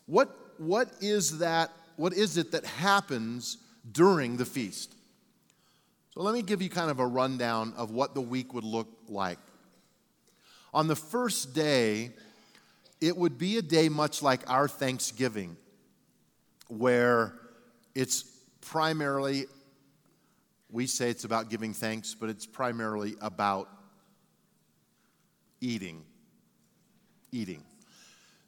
what, 0.06 0.30
what 0.58 0.90
is 1.02 1.40
that, 1.40 1.72
what 1.98 2.14
is 2.14 2.38
it 2.38 2.52
that 2.52 2.66
happens 2.66 3.58
during 3.92 4.38
the 4.38 4.46
feast? 4.46 4.94
So 6.14 6.22
let 6.22 6.34
me 6.36 6.42
give 6.42 6.62
you 6.62 6.70
kind 6.70 6.92
of 6.92 7.00
a 7.00 7.08
rundown 7.08 7.74
of 7.76 7.92
what 7.92 8.14
the 8.14 8.22
week 8.22 8.54
would 8.54 8.64
look 8.64 8.88
like. 9.10 9.40
On 10.74 10.88
the 10.88 10.96
first 10.96 11.54
day, 11.54 12.12
it 13.02 13.18
would 13.18 13.38
be 13.38 13.58
a 13.58 13.62
day 13.62 13.90
much 13.90 14.22
like 14.22 14.50
our 14.50 14.68
Thanksgiving, 14.68 15.58
where 16.70 17.34
it's 17.94 18.24
primarily, 18.62 19.46
we 20.74 20.88
say 20.88 21.10
it's 21.10 21.24
about 21.24 21.50
giving 21.50 21.74
thanks, 21.74 22.16
but 22.16 22.30
it's 22.30 22.46
primarily 22.46 23.16
about 23.22 23.70
eating. 25.62 26.04
Eating. 27.32 27.64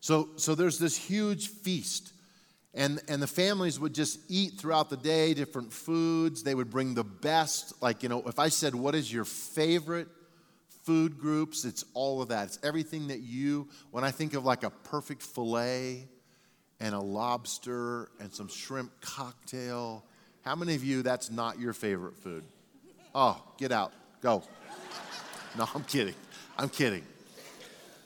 So, 0.01 0.29
so 0.36 0.55
there's 0.55 0.77
this 0.77 0.98
huge 0.98 1.48
feast. 1.48 2.12
And, 2.74 3.00
and 3.08 3.22
the 3.22 3.27
families 3.27 3.79
would 3.79 3.96
just 3.96 4.20
eat 4.27 4.60
throughout 4.60 4.89
the 4.89 4.98
day 4.98 5.34
different 5.34 5.72
foods. 5.72 6.44
They 6.44 6.55
would 6.55 6.70
bring 6.70 6.94
the 6.94 7.05
best. 7.05 7.82
Like, 7.82 8.03
you 8.03 8.10
know, 8.10 8.22
if 8.27 8.38
I 8.38 8.50
said, 8.50 8.75
What 8.75 8.96
is 8.96 9.12
your 9.13 9.24
favorite 9.24 10.10
food 10.86 11.17
groups, 11.17 11.65
it's 11.65 11.84
all 11.94 12.22
of 12.22 12.29
that. 12.29 12.48
It's 12.48 12.60
everything 12.63 13.08
that 13.08 13.22
you, 13.22 13.67
when 13.89 14.03
I 14.03 14.12
think 14.12 14.36
of 14.36 14.46
like 14.46 14.63
a 14.63 14.70
perfect 14.70 15.24
filet 15.24 16.08
and 16.79 16.94
a 16.94 17.00
lobster 17.00 18.10
and 18.20 18.32
some 18.32 18.48
shrimp 18.48 18.91
cocktail, 19.01 20.05
how 20.45 20.55
many 20.55 20.75
of 20.75 20.83
you 20.83 21.01
that's 21.01 21.31
not 21.31 21.59
your 21.59 21.73
favorite 21.73 22.15
food? 22.17 22.43
Oh, 23.15 23.41
get 23.57 23.71
out. 23.71 23.91
Go. 24.21 24.43
No, 25.57 25.67
I'm 25.73 25.83
kidding. 25.83 26.13
I'm 26.55 26.69
kidding. 26.69 27.03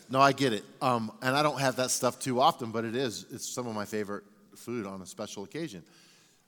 No, 0.10 0.22
I 0.22 0.31
get 0.31 0.53
it. 0.53 0.63
Um, 0.81 1.12
and 1.22 1.36
I 1.36 1.43
don't 1.43 1.60
have 1.60 1.75
that 1.75 1.91
stuff 1.91 2.17
too 2.17 2.39
often, 2.39 2.72
but 2.72 2.86
it 2.86 2.96
is. 2.96 3.25
It's 3.29 3.48
some 3.48 3.67
of 3.67 3.75
my 3.75 3.84
favorite 3.84 4.24
food 4.55 4.88
on 4.88 5.01
a 5.01 5.05
special 5.05 5.43
occasion. 5.43 5.84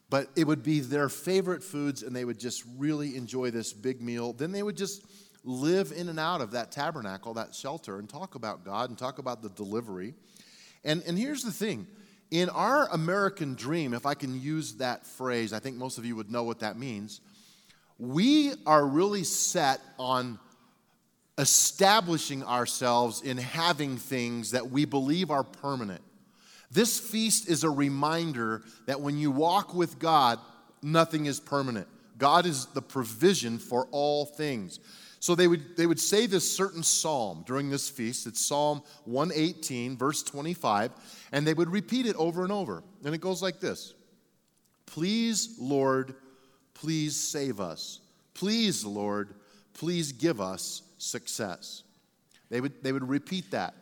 But 0.09 0.29
it 0.37 0.47
would 0.47 0.63
be 0.63 0.79
their 0.79 1.09
favorite 1.09 1.61
foods, 1.61 2.03
and 2.03 2.15
they 2.15 2.23
would 2.23 2.39
just 2.39 2.63
really 2.77 3.17
enjoy 3.17 3.51
this 3.51 3.73
big 3.73 4.01
meal. 4.01 4.31
Then 4.31 4.53
they 4.53 4.63
would 4.63 4.77
just 4.77 5.05
live 5.43 5.91
in 5.91 6.07
and 6.07 6.19
out 6.19 6.39
of 6.39 6.51
that 6.51 6.71
tabernacle, 6.71 7.33
that 7.33 7.53
shelter, 7.53 7.99
and 7.99 8.07
talk 8.07 8.35
about 8.35 8.63
God 8.63 8.89
and 8.89 8.97
talk 8.97 9.19
about 9.19 9.41
the 9.41 9.49
delivery. 9.49 10.13
And, 10.85 11.03
and 11.05 11.17
here's 11.17 11.43
the 11.43 11.51
thing 11.51 11.85
in 12.31 12.47
our 12.49 12.87
American 12.87 13.55
dream, 13.55 13.93
if 13.93 14.05
I 14.05 14.13
can 14.13 14.41
use 14.41 14.75
that 14.75 15.05
phrase, 15.05 15.51
I 15.51 15.59
think 15.59 15.75
most 15.75 15.97
of 15.97 16.05
you 16.05 16.15
would 16.15 16.31
know 16.31 16.43
what 16.43 16.59
that 16.59 16.77
means. 16.77 17.19
We 17.99 18.53
are 18.65 18.85
really 18.85 19.25
set 19.25 19.81
on 19.99 20.39
establishing 21.37 22.43
ourselves 22.43 23.21
in 23.21 23.37
having 23.37 23.97
things 23.97 24.51
that 24.51 24.69
we 24.69 24.85
believe 24.85 25.29
are 25.29 25.43
permanent. 25.43 26.01
This 26.71 26.99
feast 26.99 27.49
is 27.49 27.63
a 27.63 27.69
reminder 27.69 28.63
that 28.85 29.01
when 29.01 29.17
you 29.17 29.29
walk 29.29 29.73
with 29.73 29.99
God, 29.99 30.39
nothing 30.81 31.25
is 31.25 31.39
permanent. 31.39 31.87
God 32.17 32.45
is 32.45 32.67
the 32.67 32.81
provision 32.81 33.57
for 33.57 33.87
all 33.91 34.25
things. 34.25 34.79
So 35.21 35.35
they 35.35 35.47
would, 35.47 35.77
they 35.77 35.85
would 35.85 35.99
say 35.99 36.25
this 36.25 36.51
certain 36.51 36.81
psalm 36.81 37.43
during 37.45 37.69
this 37.69 37.87
feast. 37.87 38.25
It's 38.25 38.41
Psalm 38.41 38.81
118, 39.05 39.95
verse 39.95 40.23
25, 40.23 40.91
and 41.31 41.45
they 41.45 41.53
would 41.53 41.69
repeat 41.69 42.07
it 42.07 42.15
over 42.15 42.41
and 42.41 42.51
over. 42.51 42.83
And 43.05 43.13
it 43.13 43.21
goes 43.21 43.41
like 43.41 43.59
this 43.59 43.93
Please, 44.87 45.57
Lord, 45.59 46.15
please 46.73 47.15
save 47.15 47.59
us. 47.59 47.99
Please, 48.33 48.83
Lord, 48.83 49.35
please 49.73 50.11
give 50.11 50.41
us 50.41 50.81
success. 50.97 51.83
They 52.49 52.59
would, 52.59 52.83
they 52.83 52.91
would 52.91 53.07
repeat 53.07 53.51
that. 53.51 53.75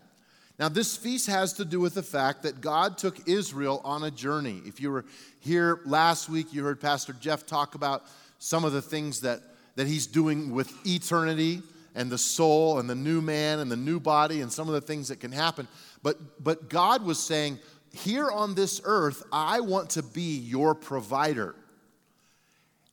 Now, 0.59 0.67
this 0.67 0.97
feast 0.97 1.27
has 1.27 1.53
to 1.53 1.63
do 1.63 1.79
with 1.79 1.93
the 1.93 2.03
fact 2.03 2.43
that 2.43 2.59
God 2.59 2.97
took 2.97 3.29
Israel 3.29 3.79
on 3.85 4.03
a 4.03 4.11
journey. 4.11 4.61
If 4.65 4.81
you 4.81 4.91
were 4.91 5.05
here 5.39 5.79
last 5.85 6.27
week, 6.27 6.53
you 6.53 6.65
heard 6.65 6.81
Pastor 6.81 7.13
Jeff 7.13 7.45
talk 7.45 7.75
about 7.75 8.03
some 8.39 8.65
of 8.65 8.73
the 8.73 8.81
things 8.81 9.21
that, 9.21 9.39
that 9.75 9.87
he's 9.87 10.07
doing 10.07 10.51
with 10.51 10.71
eternity 10.85 11.61
and 11.95 12.11
the 12.11 12.17
soul 12.17 12.79
and 12.79 12.89
the 12.89 12.95
new 12.95 13.21
man 13.21 13.59
and 13.59 13.71
the 13.71 13.77
new 13.77 13.99
body 13.99 14.41
and 14.41 14.51
some 14.51 14.67
of 14.67 14.73
the 14.73 14.81
things 14.81 15.07
that 15.07 15.19
can 15.19 15.31
happen. 15.31 15.67
But, 16.03 16.43
but 16.43 16.69
God 16.69 17.03
was 17.03 17.21
saying, 17.21 17.59
Here 17.93 18.29
on 18.29 18.55
this 18.55 18.81
earth, 18.83 19.23
I 19.31 19.59
want 19.61 19.91
to 19.91 20.03
be 20.03 20.37
your 20.37 20.75
provider. 20.75 21.55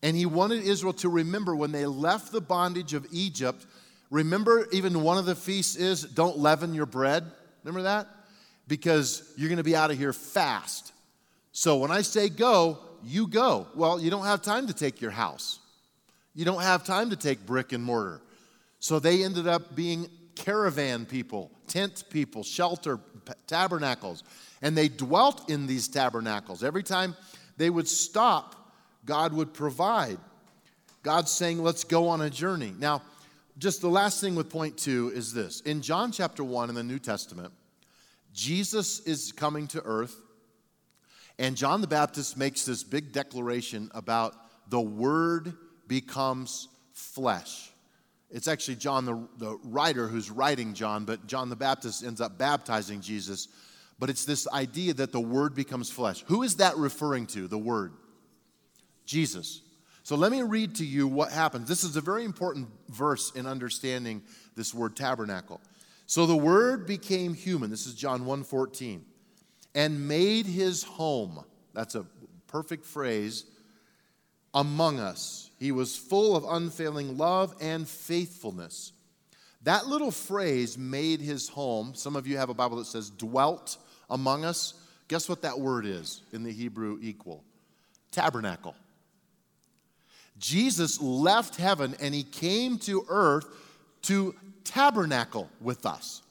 And 0.02 0.16
he 0.16 0.26
wanted 0.26 0.62
Israel 0.62 0.92
to 0.94 1.08
remember 1.08 1.56
when 1.56 1.72
they 1.72 1.86
left 1.86 2.30
the 2.30 2.40
bondage 2.40 2.94
of 2.94 3.06
Egypt. 3.10 3.66
Remember, 4.10 4.68
even 4.70 5.02
one 5.02 5.18
of 5.18 5.26
the 5.26 5.34
feasts 5.34 5.76
is 5.76 6.02
don't 6.02 6.38
leaven 6.38 6.74
your 6.74 6.86
bread. 6.86 7.24
Remember 7.64 7.82
that? 7.82 8.06
Because 8.68 9.32
you're 9.36 9.48
going 9.48 9.56
to 9.58 9.64
be 9.64 9.74
out 9.74 9.90
of 9.90 9.98
here 9.98 10.12
fast. 10.12 10.92
So 11.52 11.78
when 11.78 11.90
I 11.90 12.02
say 12.02 12.28
go, 12.28 12.78
you 13.02 13.26
go. 13.26 13.66
Well, 13.74 14.00
you 14.00 14.10
don't 14.10 14.24
have 14.24 14.42
time 14.42 14.66
to 14.66 14.74
take 14.74 15.00
your 15.00 15.10
house, 15.10 15.58
you 16.36 16.44
don't 16.44 16.62
have 16.62 16.84
time 16.84 17.10
to 17.10 17.16
take 17.16 17.44
brick 17.46 17.72
and 17.72 17.82
mortar. 17.82 18.20
So 18.78 19.00
they 19.00 19.24
ended 19.24 19.48
up 19.48 19.74
being 19.74 20.08
caravan 20.34 21.06
people, 21.06 21.50
tent 21.66 22.04
people, 22.10 22.44
shelter, 22.44 23.00
tabernacles. 23.46 24.22
And 24.60 24.76
they 24.76 24.88
dwelt 24.88 25.50
in 25.50 25.66
these 25.66 25.88
tabernacles. 25.88 26.62
Every 26.62 26.82
time 26.82 27.16
they 27.56 27.70
would 27.70 27.88
stop, 27.88 28.70
God 29.06 29.32
would 29.32 29.54
provide. 29.54 30.18
God's 31.02 31.32
saying, 31.32 31.62
let's 31.62 31.84
go 31.84 32.08
on 32.08 32.20
a 32.20 32.28
journey. 32.28 32.74
Now, 32.78 33.00
just 33.56 33.80
the 33.80 33.88
last 33.88 34.20
thing 34.20 34.34
with 34.34 34.50
point 34.50 34.76
two 34.76 35.10
is 35.14 35.32
this. 35.32 35.62
In 35.62 35.80
John 35.80 36.12
chapter 36.12 36.44
1 36.44 36.68
in 36.68 36.74
the 36.74 36.82
New 36.82 36.98
Testament, 36.98 37.54
Jesus 38.34 39.00
is 39.00 39.32
coming 39.32 39.66
to 39.68 39.82
earth, 39.86 40.20
and 41.38 41.56
John 41.56 41.80
the 41.80 41.86
Baptist 41.86 42.36
makes 42.36 42.66
this 42.66 42.84
big 42.84 43.12
declaration 43.12 43.90
about 43.94 44.34
the 44.68 44.80
Word 44.80 45.54
becomes 45.88 46.68
flesh. 46.92 47.70
It's 48.30 48.48
actually 48.48 48.76
John, 48.76 49.04
the, 49.04 49.28
the 49.38 49.58
writer, 49.64 50.08
who's 50.08 50.30
writing 50.30 50.74
John, 50.74 51.04
but 51.04 51.26
John 51.26 51.48
the 51.48 51.56
Baptist 51.56 52.04
ends 52.04 52.20
up 52.20 52.38
baptizing 52.38 53.00
Jesus. 53.00 53.48
But 53.98 54.10
it's 54.10 54.24
this 54.24 54.48
idea 54.48 54.94
that 54.94 55.12
the 55.12 55.20
Word 55.20 55.54
becomes 55.54 55.90
flesh. 55.90 56.24
Who 56.26 56.42
is 56.42 56.56
that 56.56 56.76
referring 56.76 57.26
to, 57.28 57.48
the 57.48 57.58
Word? 57.58 57.92
Jesus. 59.06 59.62
So 60.02 60.16
let 60.16 60.30
me 60.30 60.42
read 60.42 60.76
to 60.76 60.84
you 60.84 61.08
what 61.08 61.32
happens. 61.32 61.68
This 61.68 61.82
is 61.82 61.96
a 61.96 62.00
very 62.00 62.24
important 62.24 62.68
verse 62.88 63.32
in 63.34 63.46
understanding 63.46 64.22
this 64.54 64.72
word 64.72 64.94
tabernacle. 64.94 65.60
So 66.06 66.26
the 66.26 66.36
word 66.36 66.86
became 66.86 67.34
human. 67.34 67.70
This 67.70 67.86
is 67.86 67.94
John 67.94 68.24
1:14. 68.24 69.04
And 69.74 70.06
made 70.06 70.46
his 70.46 70.84
home. 70.84 71.44
That's 71.74 71.96
a 71.96 72.06
perfect 72.46 72.84
phrase 72.84 73.46
among 74.56 74.98
us. 74.98 75.50
He 75.60 75.70
was 75.70 75.96
full 75.96 76.34
of 76.34 76.44
unfailing 76.44 77.16
love 77.18 77.54
and 77.60 77.86
faithfulness. 77.86 78.92
That 79.62 79.86
little 79.86 80.10
phrase, 80.10 80.78
made 80.78 81.20
his 81.20 81.48
home, 81.48 81.94
some 81.94 82.16
of 82.16 82.26
you 82.26 82.38
have 82.38 82.48
a 82.48 82.54
Bible 82.54 82.78
that 82.78 82.86
says 82.86 83.10
dwelt 83.10 83.76
among 84.08 84.44
us. 84.44 84.74
Guess 85.08 85.28
what 85.28 85.42
that 85.42 85.60
word 85.60 85.84
is 85.84 86.22
in 86.32 86.42
the 86.42 86.52
Hebrew 86.52 86.98
equal? 87.02 87.44
Tabernacle. 88.10 88.74
Jesus 90.38 91.00
left 91.00 91.56
heaven 91.56 91.94
and 92.00 92.14
he 92.14 92.22
came 92.22 92.78
to 92.80 93.04
earth 93.08 93.46
to 94.02 94.34
tabernacle 94.64 95.50
with 95.60 95.84
us, 95.84 96.22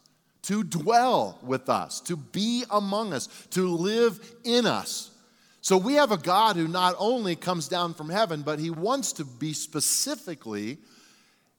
to 0.44 0.64
dwell 0.64 1.40
with 1.44 1.70
us, 1.70 2.00
to 2.02 2.16
be 2.16 2.64
among 2.72 3.14
us, 3.14 3.28
to 3.52 3.68
live 3.68 4.20
in 4.44 4.66
us. 4.66 5.12
So 5.66 5.78
we 5.78 5.94
have 5.94 6.12
a 6.12 6.18
God 6.18 6.58
who 6.58 6.68
not 6.68 6.94
only 7.00 7.36
comes 7.36 7.68
down 7.68 7.96
from 7.96 8.08
heaven, 8.08 8.44
but 8.44 8.60
he 8.60 8.70
wants 8.70 9.14
to 9.14 9.26
be 9.26 9.52
specifically 9.54 10.78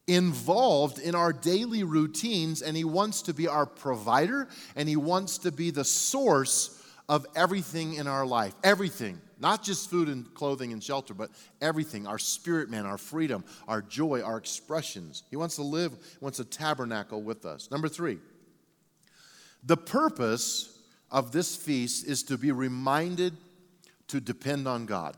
involved 0.07 1.01
in 1.01 1.17
our 1.17 1.33
daily 1.33 1.83
routines, 1.83 2.63
and 2.63 2.77
he 2.77 2.85
wants 2.85 3.23
to 3.23 3.35
be 3.35 3.49
our 3.49 3.67
provider, 3.67 4.47
and 4.77 4.89
he 4.89 4.95
wants 4.95 5.39
to 5.39 5.51
be 5.51 5.73
the 5.73 5.83
source 5.85 6.81
of 7.09 7.27
everything 7.35 7.95
in 7.95 8.07
our 8.07 8.25
life. 8.25 8.55
Everything. 8.63 9.21
Not 9.41 9.65
just 9.65 9.91
food 9.91 10.07
and 10.07 10.33
clothing 10.35 10.73
and 10.73 10.81
shelter, 10.81 11.13
but 11.13 11.33
everything 11.61 12.07
our 12.07 12.21
spirit 12.21 12.71
man, 12.71 12.87
our 12.87 12.99
freedom, 12.99 13.43
our 13.67 13.83
joy, 13.83 14.23
our 14.23 14.37
expressions. 14.37 15.25
He 15.31 15.37
wants 15.37 15.57
to 15.57 15.63
live, 15.65 15.93
wants 16.21 16.39
a 16.39 16.45
tabernacle 16.45 17.23
with 17.23 17.45
us. 17.45 17.73
Number 17.73 17.89
three, 17.89 18.19
the 19.65 19.77
purpose 19.77 20.79
of 21.11 21.33
this 21.33 21.57
feast 21.57 22.07
is 22.07 22.23
to 22.25 22.39
be 22.39 22.53
reminded 22.53 23.37
to 24.09 24.21
depend 24.21 24.69
on 24.69 24.87
God. 24.87 25.17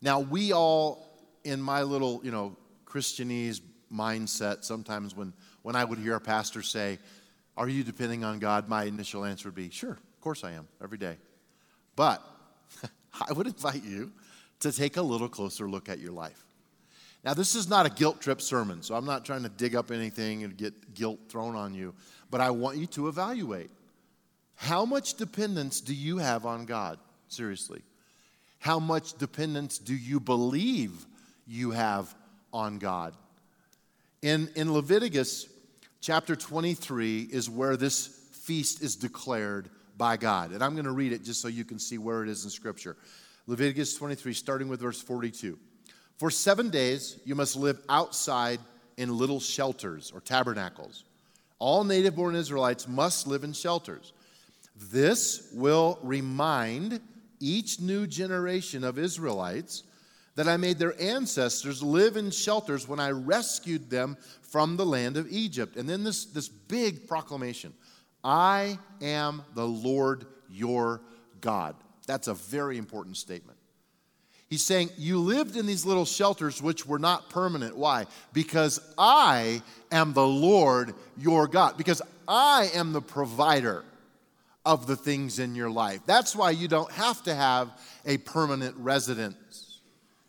Now, 0.00 0.20
we 0.20 0.52
all, 0.52 1.16
in 1.44 1.62
my 1.62 1.82
little, 1.82 2.20
you 2.24 2.30
know, 2.30 2.56
Christianese 2.84 3.60
mindset, 3.92 4.64
sometimes 4.64 5.14
when, 5.14 5.32
when 5.62 5.76
I 5.76 5.84
would 5.84 5.98
hear 5.98 6.16
a 6.16 6.20
pastor 6.20 6.62
say, 6.62 6.98
Are 7.56 7.68
you 7.68 7.84
depending 7.84 8.24
on 8.24 8.38
God? 8.38 8.68
My 8.68 8.84
initial 8.84 9.24
answer 9.24 9.48
would 9.48 9.54
be, 9.54 9.70
Sure, 9.70 9.92
of 9.92 10.20
course 10.20 10.44
I 10.44 10.52
am, 10.52 10.66
every 10.82 10.98
day. 10.98 11.16
But 11.94 12.22
I 13.28 13.32
would 13.32 13.46
invite 13.46 13.84
you 13.84 14.12
to 14.60 14.72
take 14.72 14.96
a 14.96 15.02
little 15.02 15.28
closer 15.28 15.68
look 15.68 15.88
at 15.88 15.98
your 15.98 16.12
life. 16.12 16.44
Now, 17.24 17.34
this 17.34 17.54
is 17.54 17.68
not 17.68 17.86
a 17.86 17.90
guilt 17.90 18.20
trip 18.20 18.40
sermon, 18.40 18.82
so 18.82 18.96
I'm 18.96 19.04
not 19.04 19.24
trying 19.24 19.44
to 19.44 19.48
dig 19.48 19.76
up 19.76 19.92
anything 19.92 20.42
and 20.42 20.56
get 20.56 20.94
guilt 20.94 21.20
thrown 21.28 21.54
on 21.54 21.72
you, 21.72 21.94
but 22.30 22.40
I 22.40 22.50
want 22.50 22.78
you 22.78 22.86
to 22.86 23.06
evaluate. 23.06 23.70
How 24.62 24.84
much 24.84 25.14
dependence 25.14 25.80
do 25.80 25.92
you 25.92 26.18
have 26.18 26.46
on 26.46 26.66
God? 26.66 27.00
Seriously. 27.26 27.82
How 28.60 28.78
much 28.78 29.14
dependence 29.14 29.76
do 29.76 29.92
you 29.92 30.20
believe 30.20 31.04
you 31.48 31.72
have 31.72 32.14
on 32.52 32.78
God? 32.78 33.12
In, 34.22 34.48
in 34.54 34.72
Leviticus 34.72 35.48
chapter 36.00 36.36
23 36.36 37.22
is 37.22 37.50
where 37.50 37.76
this 37.76 38.06
feast 38.30 38.84
is 38.84 38.94
declared 38.94 39.68
by 39.96 40.16
God. 40.16 40.52
And 40.52 40.62
I'm 40.62 40.74
going 40.74 40.84
to 40.84 40.92
read 40.92 41.12
it 41.12 41.24
just 41.24 41.40
so 41.40 41.48
you 41.48 41.64
can 41.64 41.80
see 41.80 41.98
where 41.98 42.22
it 42.22 42.28
is 42.28 42.44
in 42.44 42.50
Scripture. 42.50 42.96
Leviticus 43.48 43.96
23, 43.96 44.32
starting 44.32 44.68
with 44.68 44.78
verse 44.78 45.02
42. 45.02 45.58
For 46.18 46.30
seven 46.30 46.70
days 46.70 47.18
you 47.24 47.34
must 47.34 47.56
live 47.56 47.80
outside 47.88 48.60
in 48.96 49.18
little 49.18 49.40
shelters 49.40 50.12
or 50.14 50.20
tabernacles. 50.20 51.02
All 51.58 51.82
native 51.82 52.14
born 52.14 52.36
Israelites 52.36 52.86
must 52.86 53.26
live 53.26 53.42
in 53.42 53.54
shelters. 53.54 54.12
This 54.74 55.48
will 55.52 55.98
remind 56.02 57.00
each 57.40 57.80
new 57.80 58.06
generation 58.06 58.84
of 58.84 58.98
Israelites 58.98 59.82
that 60.34 60.48
I 60.48 60.56
made 60.56 60.78
their 60.78 61.00
ancestors 61.00 61.82
live 61.82 62.16
in 62.16 62.30
shelters 62.30 62.88
when 62.88 63.00
I 63.00 63.10
rescued 63.10 63.90
them 63.90 64.16
from 64.40 64.76
the 64.76 64.86
land 64.86 65.16
of 65.16 65.30
Egypt. 65.30 65.76
And 65.76 65.88
then 65.88 66.04
this, 66.04 66.24
this 66.24 66.48
big 66.48 67.06
proclamation 67.06 67.74
I 68.24 68.78
am 69.00 69.42
the 69.54 69.66
Lord 69.66 70.26
your 70.48 71.02
God. 71.40 71.74
That's 72.06 72.28
a 72.28 72.34
very 72.34 72.78
important 72.78 73.16
statement. 73.16 73.58
He's 74.48 74.64
saying, 74.64 74.90
You 74.96 75.18
lived 75.18 75.56
in 75.56 75.66
these 75.66 75.84
little 75.86 76.04
shelters 76.04 76.62
which 76.62 76.86
were 76.86 76.98
not 76.98 77.30
permanent. 77.30 77.76
Why? 77.76 78.06
Because 78.32 78.80
I 78.96 79.62
am 79.90 80.12
the 80.12 80.26
Lord 80.26 80.94
your 81.16 81.48
God. 81.48 81.76
Because 81.76 82.02
I 82.28 82.70
am 82.74 82.92
the 82.92 83.02
provider 83.02 83.84
of 84.64 84.86
the 84.86 84.96
things 84.96 85.38
in 85.38 85.54
your 85.54 85.70
life. 85.70 86.00
That's 86.06 86.36
why 86.36 86.50
you 86.50 86.68
don't 86.68 86.90
have 86.92 87.22
to 87.24 87.34
have 87.34 87.80
a 88.06 88.18
permanent 88.18 88.76
residence, 88.76 89.80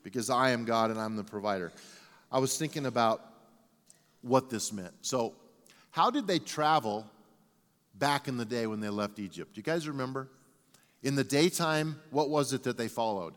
because 0.04 0.30
I 0.30 0.52
am 0.52 0.66
God 0.66 0.92
and 0.92 1.00
I'm 1.00 1.16
the 1.16 1.24
provider. 1.24 1.72
I 2.32 2.40
was 2.40 2.58
thinking 2.58 2.86
about 2.86 3.22
what 4.22 4.50
this 4.50 4.74
meant. 4.74 4.94
So, 5.02 5.34
how 5.92 6.10
did 6.10 6.26
they 6.26 6.40
travel 6.40 7.06
back 7.94 8.28
in 8.28 8.38
the 8.38 8.46
day 8.46 8.66
when 8.66 8.80
they 8.80 8.90
left 8.90 9.20
Egypt? 9.20 9.54
Do 9.54 9.60
you 9.60 9.64
guys 9.64 9.88
remember? 9.88 10.30
In 11.04 11.16
the 11.16 11.24
daytime, 11.24 12.00
what 12.10 12.30
was 12.30 12.54
it 12.54 12.64
that 12.64 12.78
they 12.78 12.88
followed? 12.88 13.34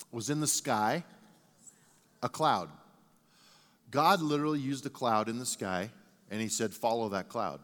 It 0.00 0.16
was 0.16 0.30
in 0.30 0.40
the 0.40 0.46
sky 0.46 1.04
a 2.22 2.28
cloud. 2.28 2.70
God 3.90 4.22
literally 4.22 4.60
used 4.60 4.86
a 4.86 4.90
cloud 4.90 5.28
in 5.28 5.38
the 5.38 5.46
sky 5.46 5.90
and 6.30 6.40
he 6.40 6.48
said, 6.48 6.72
Follow 6.72 7.10
that 7.10 7.28
cloud. 7.28 7.60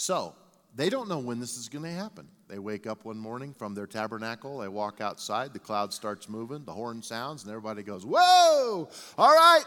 So, 0.00 0.36
they 0.76 0.90
don't 0.90 1.08
know 1.08 1.18
when 1.18 1.40
this 1.40 1.56
is 1.56 1.68
going 1.68 1.82
to 1.82 1.90
happen. 1.90 2.28
They 2.46 2.60
wake 2.60 2.86
up 2.86 3.04
one 3.04 3.18
morning 3.18 3.52
from 3.52 3.74
their 3.74 3.88
tabernacle, 3.88 4.58
they 4.58 4.68
walk 4.68 5.00
outside, 5.00 5.52
the 5.52 5.58
cloud 5.58 5.92
starts 5.92 6.28
moving, 6.28 6.64
the 6.64 6.72
horn 6.72 7.02
sounds, 7.02 7.42
and 7.42 7.50
everybody 7.50 7.82
goes, 7.82 8.06
Whoa! 8.06 8.88
All 9.18 9.34
right, 9.34 9.64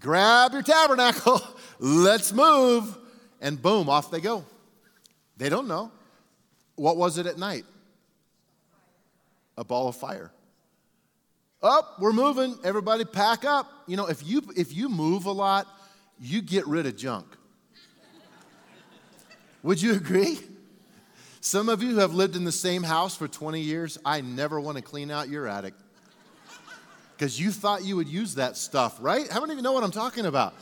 grab 0.00 0.52
your 0.52 0.60
tabernacle, 0.60 1.40
let's 1.78 2.30
move. 2.30 2.94
And 3.40 3.60
boom, 3.60 3.88
off 3.88 4.10
they 4.10 4.20
go. 4.20 4.44
They 5.38 5.48
don't 5.48 5.66
know. 5.66 5.92
What 6.74 6.98
was 6.98 7.16
it 7.16 7.24
at 7.24 7.38
night? 7.38 7.64
A 9.56 9.64
ball 9.64 9.88
of 9.88 9.96
fire. 9.96 10.30
Up, 11.62 11.94
oh, 11.96 12.02
we're 12.02 12.12
moving. 12.12 12.58
Everybody 12.64 13.06
pack 13.06 13.46
up. 13.46 13.66
You 13.86 13.96
know, 13.96 14.08
if 14.08 14.22
you 14.26 14.42
if 14.58 14.76
you 14.76 14.90
move 14.90 15.24
a 15.24 15.32
lot, 15.32 15.66
you 16.20 16.42
get 16.42 16.66
rid 16.66 16.84
of 16.84 16.98
junk. 16.98 17.37
Would 19.62 19.82
you 19.82 19.94
agree? 19.94 20.38
Some 21.40 21.68
of 21.68 21.82
you 21.82 21.98
have 21.98 22.14
lived 22.14 22.36
in 22.36 22.44
the 22.44 22.52
same 22.52 22.82
house 22.82 23.16
for 23.16 23.28
20 23.28 23.60
years. 23.60 23.98
I 24.04 24.20
never 24.20 24.60
want 24.60 24.76
to 24.76 24.82
clean 24.82 25.10
out 25.10 25.28
your 25.28 25.46
attic 25.46 25.74
because 27.16 27.40
you 27.40 27.50
thought 27.50 27.84
you 27.84 27.96
would 27.96 28.08
use 28.08 28.36
that 28.36 28.56
stuff, 28.56 28.96
right? 29.00 29.30
How 29.30 29.40
many 29.40 29.52
of 29.52 29.58
you 29.58 29.62
know 29.62 29.72
what 29.72 29.82
I'm 29.82 29.90
talking 29.90 30.26
about? 30.26 30.54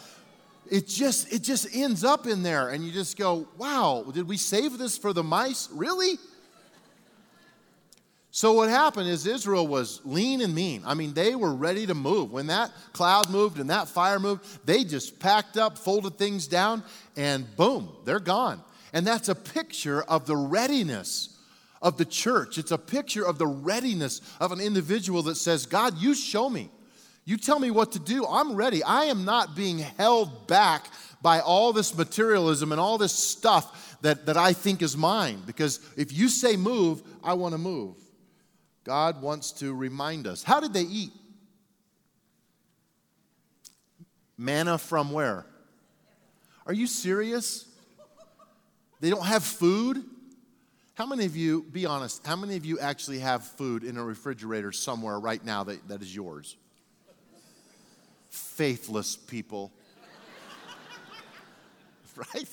It 0.71 0.89
just 0.89 1.33
it 1.33 1.43
just 1.43 1.75
ends 1.75 2.03
up 2.03 2.27
in 2.27 2.43
there 2.43 2.71
and 2.71 2.85
you 2.85 2.91
just 2.91 3.17
go, 3.17 3.47
"Wow, 3.57 4.05
did 4.13 4.27
we 4.27 4.37
save 4.37 4.79
this 4.79 4.99
for 4.99 5.13
the 5.13 5.23
mice? 5.23 5.69
Really?" 5.71 6.19
So 8.33 8.53
what 8.53 8.69
happened 8.69 9.09
is 9.09 9.27
Israel 9.27 9.67
was 9.67 10.01
lean 10.05 10.41
and 10.41 10.55
mean. 10.55 10.83
I 10.85 10.95
mean, 10.95 11.15
they 11.15 11.35
were 11.35 11.55
ready 11.55 11.87
to 11.87 11.95
move. 11.95 12.33
When 12.33 12.49
that 12.49 12.71
cloud 12.93 13.31
moved 13.31 13.59
and 13.61 13.71
that 13.71 13.89
fire 13.89 14.19
moved, 14.19 14.67
they 14.67 14.85
just 14.85 15.19
packed 15.19 15.57
up, 15.57 15.79
folded 15.79 16.19
things 16.19 16.47
down, 16.47 16.83
and 17.17 17.57
boom, 17.57 17.89
they're 18.05 18.21
gone. 18.21 18.61
And 18.97 19.07
that's 19.07 19.29
a 19.29 19.35
picture 19.35 20.01
of 20.05 20.25
the 20.25 20.35
readiness 20.35 21.29
of 21.83 21.99
the 21.99 22.07
church. 22.07 22.57
It's 22.57 22.71
a 22.71 22.79
picture 22.79 23.27
of 23.27 23.37
the 23.37 23.47
readiness 23.47 24.23
of 24.41 24.53
an 24.53 24.59
individual 24.59 25.23
that 25.25 25.35
says, 25.35 25.67
God, 25.67 25.99
you 25.99 26.15
show 26.15 26.49
me. 26.49 26.71
You 27.27 27.37
tell 27.37 27.59
me 27.59 27.71
what 27.71 27.93
to 27.93 27.99
do. 27.99 28.25
I'm 28.25 28.55
ready. 28.55 28.83
I 28.83 29.05
am 29.05 29.27
not 29.27 29.55
being 29.55 29.81
held 29.81 30.47
back 30.47 30.87
by 31.21 31.41
all 31.41 31.75
this 31.75 31.95
materialism 31.95 32.73
and 32.73 32.81
all 32.81 32.97
this 32.97 33.13
stuff 33.13 33.99
that, 34.01 34.25
that 34.25 34.39
I 34.39 34.55
think 34.55 34.81
is 34.81 34.97
mine. 34.97 35.43
Because 35.45 35.79
if 35.99 36.11
you 36.11 36.31
say 36.31 36.57
move, 36.57 37.03
I 37.23 37.35
want 37.35 37.53
to 37.53 37.59
move. 37.59 37.97
God 38.83 39.21
wants 39.21 39.53
to 39.53 39.75
remind 39.75 40.27
us. 40.27 40.43
How 40.43 40.59
did 40.59 40.73
they 40.73 40.85
eat? 40.85 41.13
Manna 44.39 44.79
from 44.79 45.13
where? 45.13 45.45
Are 46.67 46.73
you 46.73 46.87
serious? 46.87 47.67
They 49.01 49.11
don't 49.11 49.27
have 49.27 49.45
food? 49.45 50.05
How 50.95 51.07
many 51.07 51.27
of 51.27 51.37
you, 51.37 51.63
be 51.63 51.85
honest, 51.85 52.27
how 52.27 52.37
many 52.37 52.57
of 52.57 52.65
you 52.65 52.79
actually 52.79 53.19
have 53.19 53.45
food 53.45 53.85
in 53.85 53.99
a 53.99 54.05
refrigerator 54.05 54.73
somewhere 54.73 55.19
right 55.19 55.45
now 55.45 55.65
that, 55.65 55.87
that 55.89 56.01
is 56.01 56.15
yours? 56.15 56.57
Faithless 58.31 59.17
people. 59.17 59.73
right? 62.17 62.49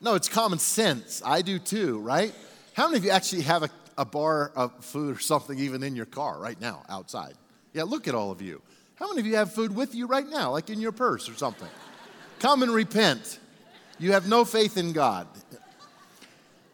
No, 0.00 0.14
it's 0.14 0.28
common 0.28 0.60
sense. 0.60 1.20
I 1.24 1.42
do 1.42 1.58
too, 1.58 1.98
right? 1.98 2.32
How 2.74 2.86
many 2.86 2.98
of 2.98 3.04
you 3.04 3.10
actually 3.10 3.42
have 3.42 3.64
a, 3.64 3.70
a 3.98 4.04
bar 4.04 4.52
of 4.54 4.72
food 4.84 5.16
or 5.16 5.20
something 5.20 5.58
even 5.58 5.82
in 5.82 5.96
your 5.96 6.06
car 6.06 6.38
right 6.38 6.58
now 6.58 6.84
outside. 6.88 7.34
Yeah, 7.74 7.82
look 7.82 8.08
at 8.08 8.14
all 8.14 8.30
of 8.30 8.40
you. 8.40 8.62
How 8.94 9.08
many 9.08 9.20
of 9.20 9.26
you 9.26 9.36
have 9.36 9.52
food 9.52 9.74
with 9.74 9.94
you 9.94 10.06
right 10.06 10.26
now, 10.26 10.52
like 10.52 10.70
in 10.70 10.80
your 10.80 10.92
purse 10.92 11.28
or 11.28 11.34
something? 11.34 11.68
Come 12.38 12.62
and 12.62 12.72
repent. 12.72 13.40
You 13.98 14.12
have 14.12 14.28
no 14.28 14.44
faith 14.44 14.76
in 14.76 14.92
God. 14.92 15.26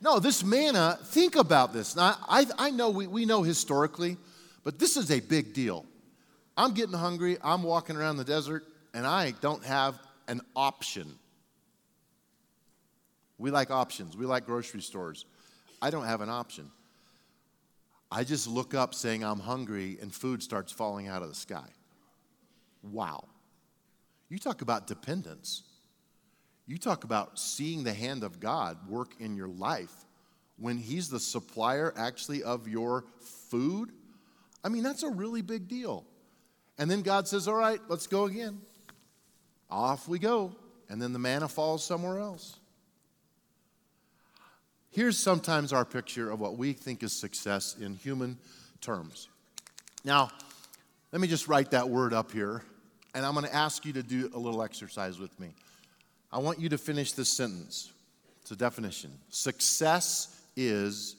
No, 0.05 0.19
this 0.19 0.45
manna, 0.45 0.99
think 1.03 1.35
about 1.35 1.73
this. 1.73 1.97
Now, 1.97 2.19
I, 2.29 2.47
I 2.59 2.69
know 2.69 2.91
we, 2.91 3.07
we 3.07 3.25
know 3.25 3.43
historically, 3.43 4.19
but 4.63 4.79
this 4.79 4.99
is 4.99 5.11
a 5.11 5.19
big 5.19 5.55
deal. 5.55 5.87
I'm 6.59 6.75
getting 6.75 6.95
hungry, 6.95 7.39
I'm 7.43 7.63
walking 7.63 7.97
around 7.97 8.19
the 8.19 8.25
desert, 8.25 8.65
and 8.93 9.07
I 9.07 9.31
don't 9.41 9.65
have 9.65 9.99
an 10.29 10.43
option. 10.55 11.15
We 13.39 13.51
like 13.51 13.71
options, 13.71 14.15
we 14.15 14.27
like 14.27 14.45
grocery 14.45 14.83
stores. 14.83 15.25
I 15.81 15.89
don't 15.89 16.05
have 16.05 16.21
an 16.21 16.29
option. 16.29 16.71
I 18.13 18.25
just 18.25 18.47
look 18.47 18.75
up 18.75 18.95
saying 18.95 19.25
I'm 19.25 19.41
hungry 19.41 19.97
and 20.03 20.13
food 20.15 20.43
starts 20.43 20.71
falling 20.71 21.09
out 21.09 21.23
of 21.23 21.31
the 21.31 21.35
sky. 21.35 21.69
Wow. 22.83 23.25
You 24.29 24.39
talk 24.39 24.61
about 24.61 24.87
dependence. 24.87 25.63
You 26.67 26.79
talk 26.79 27.05
about 27.05 27.39
seeing 27.39 27.85
the 27.85 27.93
hand 27.93 28.25
of 28.25 28.41
God 28.41 28.89
work 28.89 29.13
in 29.21 29.37
your 29.37 29.49
life 29.49 29.93
when 30.57 30.79
He's 30.79 31.09
the 31.09 31.21
supplier 31.21 31.93
actually 31.97 32.43
of 32.43 32.69
your 32.69 33.05
food. 33.51 33.93
I 34.63 34.69
mean, 34.69 34.83
that's 34.83 35.03
a 35.03 35.11
really 35.11 35.43
big 35.43 35.69
deal. 35.69 36.07
And 36.79 36.91
then 36.91 37.03
God 37.03 37.29
says, 37.29 37.49
All 37.49 37.55
right, 37.55 37.81
let's 37.89 38.07
go 38.07 38.25
again. 38.25 38.61
Off 39.71 40.09
we 40.09 40.19
go. 40.19 40.57
And 40.89 41.01
then 41.01 41.13
the 41.13 41.19
manna 41.19 41.49
falls 41.49 41.85
somewhere 41.85 42.19
else. 42.19 42.59
Here's 44.91 45.19
sometimes 45.19 45.73
our 45.73 45.85
picture 45.85 46.31
of 46.31 46.41
what 46.41 46.57
we 46.57 46.73
think 46.73 47.03
is 47.03 47.13
success 47.13 47.77
in 47.81 47.95
human 47.95 48.39
terms. 48.81 49.29
Now, 50.05 50.31
let 51.11 51.21
me 51.21 51.27
just 51.27 51.49
write 51.49 51.73
that 51.73 51.89
word 51.89 52.13
up 52.13 52.31
here, 52.31 52.63
and 53.15 53.27
I'm 53.27 53.35
going 53.35 53.47
to 53.47 53.55
ask 53.55 53.85
you 53.85 53.93
to 53.95 54.03
do 54.03 54.31
a 54.35 54.39
little 54.39 54.63
exercise 54.63 55.19
with 55.19 55.39
me. 55.41 55.55
I 56.35 56.39
want 56.39 56.59
you 56.59 56.69
to 56.71 56.79
finish 56.79 57.13
this 57.13 57.29
sentence. 57.29 57.93
It's 58.43 58.51
a 58.51 58.57
definition. 58.57 59.13
Success 59.29 60.37
is, 60.57 61.15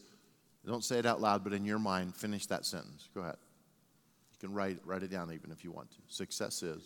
don't 0.68 0.84
say 0.84 1.00
it 1.00 1.06
out 1.06 1.22
loud, 1.22 1.42
but 1.42 1.54
in 1.54 1.64
your 1.64 1.80
mind, 1.80 2.14
finish 2.14 2.46
that 2.48 2.66
sentence. 2.66 3.08
Go 3.16 3.22
ahead. 3.22 3.38
You 4.34 4.50
can 4.50 4.54
write, 4.54 4.78
write 4.84 5.04
it 5.04 5.12
down 5.12 5.32
even 5.32 5.52
if 5.52 5.64
you 5.64 5.72
want 5.72 5.90
to. 5.92 5.98
Success 6.10 6.62
is. 6.64 6.84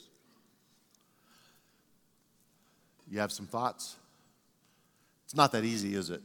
You 3.09 3.19
have 3.19 3.31
some 3.31 3.47
thoughts? 3.47 3.95
It's 5.25 5.35
not 5.35 5.51
that 5.53 5.63
easy, 5.63 5.95
is 5.95 6.11
it? 6.11 6.21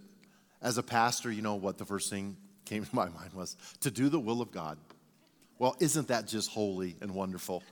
As 0.60 0.76
a 0.76 0.82
pastor, 0.82 1.32
you 1.32 1.40
know 1.40 1.54
what 1.54 1.78
the 1.78 1.86
first 1.86 2.10
thing 2.10 2.36
came 2.66 2.84
to 2.84 2.94
my 2.94 3.04
mind 3.08 3.32
was 3.32 3.56
to 3.80 3.90
do 3.90 4.10
the 4.10 4.20
will 4.20 4.42
of 4.42 4.52
God. 4.52 4.76
Well, 5.58 5.74
isn't 5.80 6.08
that 6.08 6.26
just 6.28 6.50
holy 6.50 6.96
and 7.00 7.12
wonderful? 7.14 7.62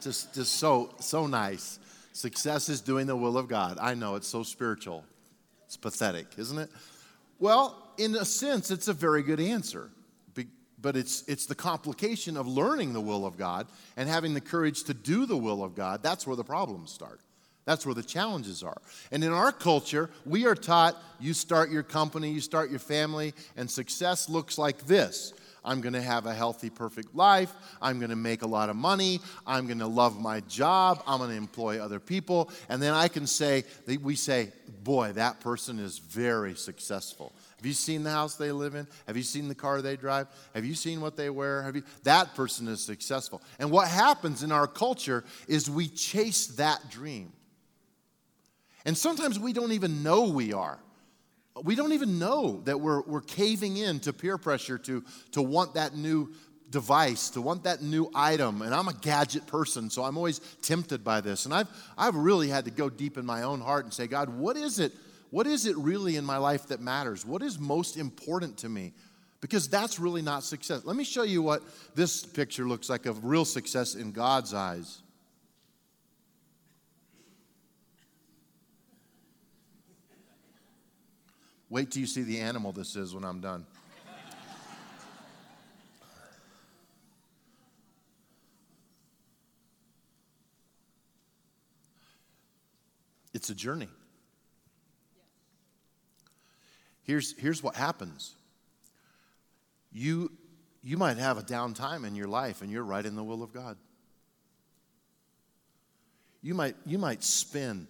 just, 0.00 0.34
just 0.34 0.54
so, 0.54 0.90
so 0.98 1.28
nice. 1.28 1.78
Success 2.18 2.68
is 2.68 2.80
doing 2.80 3.06
the 3.06 3.14
will 3.14 3.38
of 3.38 3.46
God. 3.46 3.78
I 3.80 3.94
know 3.94 4.16
it's 4.16 4.26
so 4.26 4.42
spiritual. 4.42 5.04
It's 5.66 5.76
pathetic, 5.76 6.26
isn't 6.36 6.58
it? 6.58 6.68
Well, 7.38 7.92
in 7.96 8.16
a 8.16 8.24
sense, 8.24 8.72
it's 8.72 8.88
a 8.88 8.92
very 8.92 9.22
good 9.22 9.38
answer. 9.38 9.90
But 10.80 10.96
it's, 10.96 11.22
it's 11.28 11.46
the 11.46 11.54
complication 11.54 12.36
of 12.36 12.48
learning 12.48 12.92
the 12.92 13.00
will 13.00 13.24
of 13.24 13.36
God 13.36 13.68
and 13.96 14.08
having 14.08 14.34
the 14.34 14.40
courage 14.40 14.82
to 14.84 14.94
do 14.94 15.26
the 15.26 15.36
will 15.36 15.62
of 15.62 15.76
God. 15.76 16.02
That's 16.02 16.26
where 16.26 16.34
the 16.34 16.42
problems 16.42 16.90
start. 16.90 17.20
That's 17.64 17.86
where 17.86 17.94
the 17.94 18.02
challenges 18.02 18.64
are. 18.64 18.80
And 19.12 19.22
in 19.22 19.30
our 19.30 19.52
culture, 19.52 20.10
we 20.26 20.44
are 20.44 20.56
taught 20.56 20.96
you 21.20 21.34
start 21.34 21.70
your 21.70 21.84
company, 21.84 22.32
you 22.32 22.40
start 22.40 22.68
your 22.68 22.80
family, 22.80 23.32
and 23.56 23.70
success 23.70 24.28
looks 24.28 24.58
like 24.58 24.86
this. 24.86 25.34
I'm 25.68 25.82
going 25.82 25.92
to 25.92 26.00
have 26.00 26.24
a 26.24 26.32
healthy, 26.32 26.70
perfect 26.70 27.14
life. 27.14 27.52
I'm 27.82 27.98
going 27.98 28.08
to 28.08 28.16
make 28.16 28.40
a 28.40 28.46
lot 28.46 28.70
of 28.70 28.76
money. 28.76 29.20
I'm 29.46 29.66
going 29.66 29.80
to 29.80 29.86
love 29.86 30.18
my 30.18 30.40
job. 30.40 31.02
I'm 31.06 31.18
going 31.18 31.28
to 31.28 31.36
employ 31.36 31.78
other 31.78 32.00
people. 32.00 32.50
And 32.70 32.82
then 32.82 32.94
I 32.94 33.08
can 33.08 33.26
say, 33.26 33.64
we 33.86 34.14
say, 34.14 34.50
boy, 34.82 35.12
that 35.12 35.40
person 35.40 35.78
is 35.78 35.98
very 35.98 36.54
successful. 36.54 37.34
Have 37.58 37.66
you 37.66 37.74
seen 37.74 38.02
the 38.02 38.10
house 38.10 38.36
they 38.36 38.50
live 38.50 38.76
in? 38.76 38.86
Have 39.06 39.18
you 39.18 39.22
seen 39.22 39.46
the 39.46 39.54
car 39.54 39.82
they 39.82 39.96
drive? 39.96 40.28
Have 40.54 40.64
you 40.64 40.74
seen 40.74 41.02
what 41.02 41.18
they 41.18 41.28
wear? 41.28 41.62
Have 41.62 41.76
you? 41.76 41.82
That 42.04 42.34
person 42.34 42.66
is 42.66 42.82
successful. 42.82 43.42
And 43.58 43.70
what 43.70 43.88
happens 43.88 44.42
in 44.42 44.50
our 44.50 44.66
culture 44.66 45.22
is 45.48 45.68
we 45.68 45.88
chase 45.88 46.46
that 46.46 46.88
dream. 46.88 47.30
And 48.86 48.96
sometimes 48.96 49.38
we 49.38 49.52
don't 49.52 49.72
even 49.72 50.02
know 50.02 50.30
we 50.30 50.54
are. 50.54 50.78
We 51.64 51.74
don't 51.74 51.92
even 51.92 52.18
know 52.18 52.60
that 52.64 52.80
we're, 52.80 53.02
we're 53.02 53.20
caving 53.20 53.76
in 53.76 54.00
to 54.00 54.12
peer 54.12 54.38
pressure 54.38 54.78
to, 54.78 55.04
to 55.32 55.42
want 55.42 55.74
that 55.74 55.96
new 55.96 56.32
device, 56.70 57.30
to 57.30 57.40
want 57.40 57.64
that 57.64 57.82
new 57.82 58.10
item. 58.14 58.62
And 58.62 58.74
I'm 58.74 58.88
a 58.88 58.92
gadget 58.92 59.46
person, 59.46 59.90
so 59.90 60.04
I'm 60.04 60.16
always 60.16 60.40
tempted 60.62 61.02
by 61.02 61.20
this. 61.20 61.44
And 61.44 61.54
I've, 61.54 61.68
I've 61.96 62.14
really 62.14 62.48
had 62.48 62.64
to 62.66 62.70
go 62.70 62.90
deep 62.90 63.16
in 63.16 63.24
my 63.24 63.42
own 63.42 63.60
heart 63.60 63.84
and 63.84 63.92
say, 63.92 64.06
God, 64.06 64.28
what 64.28 64.56
is 64.56 64.78
it? 64.78 64.92
What 65.30 65.46
is 65.46 65.66
it 65.66 65.76
really 65.76 66.16
in 66.16 66.24
my 66.24 66.38
life 66.38 66.68
that 66.68 66.80
matters? 66.80 67.24
What 67.24 67.42
is 67.42 67.58
most 67.58 67.96
important 67.96 68.58
to 68.58 68.68
me? 68.68 68.92
Because 69.40 69.68
that's 69.68 69.98
really 69.98 70.22
not 70.22 70.42
success. 70.42 70.84
Let 70.84 70.96
me 70.96 71.04
show 71.04 71.22
you 71.22 71.42
what 71.42 71.62
this 71.94 72.24
picture 72.24 72.66
looks 72.66 72.88
like 72.90 73.06
of 73.06 73.24
real 73.24 73.44
success 73.44 73.94
in 73.94 74.12
God's 74.12 74.52
eyes. 74.52 75.02
Wait 81.70 81.90
till 81.90 82.00
you 82.00 82.06
see 82.06 82.22
the 82.22 82.40
animal 82.40 82.72
this 82.72 82.96
is 82.96 83.14
when 83.14 83.24
I'm 83.24 83.40
done. 83.40 83.66
It's 93.34 93.50
a 93.50 93.54
journey. 93.54 93.88
Here's, 97.04 97.38
here's 97.38 97.62
what 97.62 97.74
happens 97.74 98.34
you, 99.92 100.30
you 100.82 100.96
might 100.96 101.16
have 101.16 101.38
a 101.38 101.42
downtime 101.42 102.06
in 102.06 102.14
your 102.14 102.28
life 102.28 102.62
and 102.62 102.70
you're 102.70 102.84
right 102.84 103.04
in 103.04 103.16
the 103.16 103.24
will 103.24 103.42
of 103.42 103.52
God. 103.52 103.76
You 106.42 106.54
might, 106.54 106.76
you 106.84 106.98
might 106.98 107.22
spin 107.22 107.88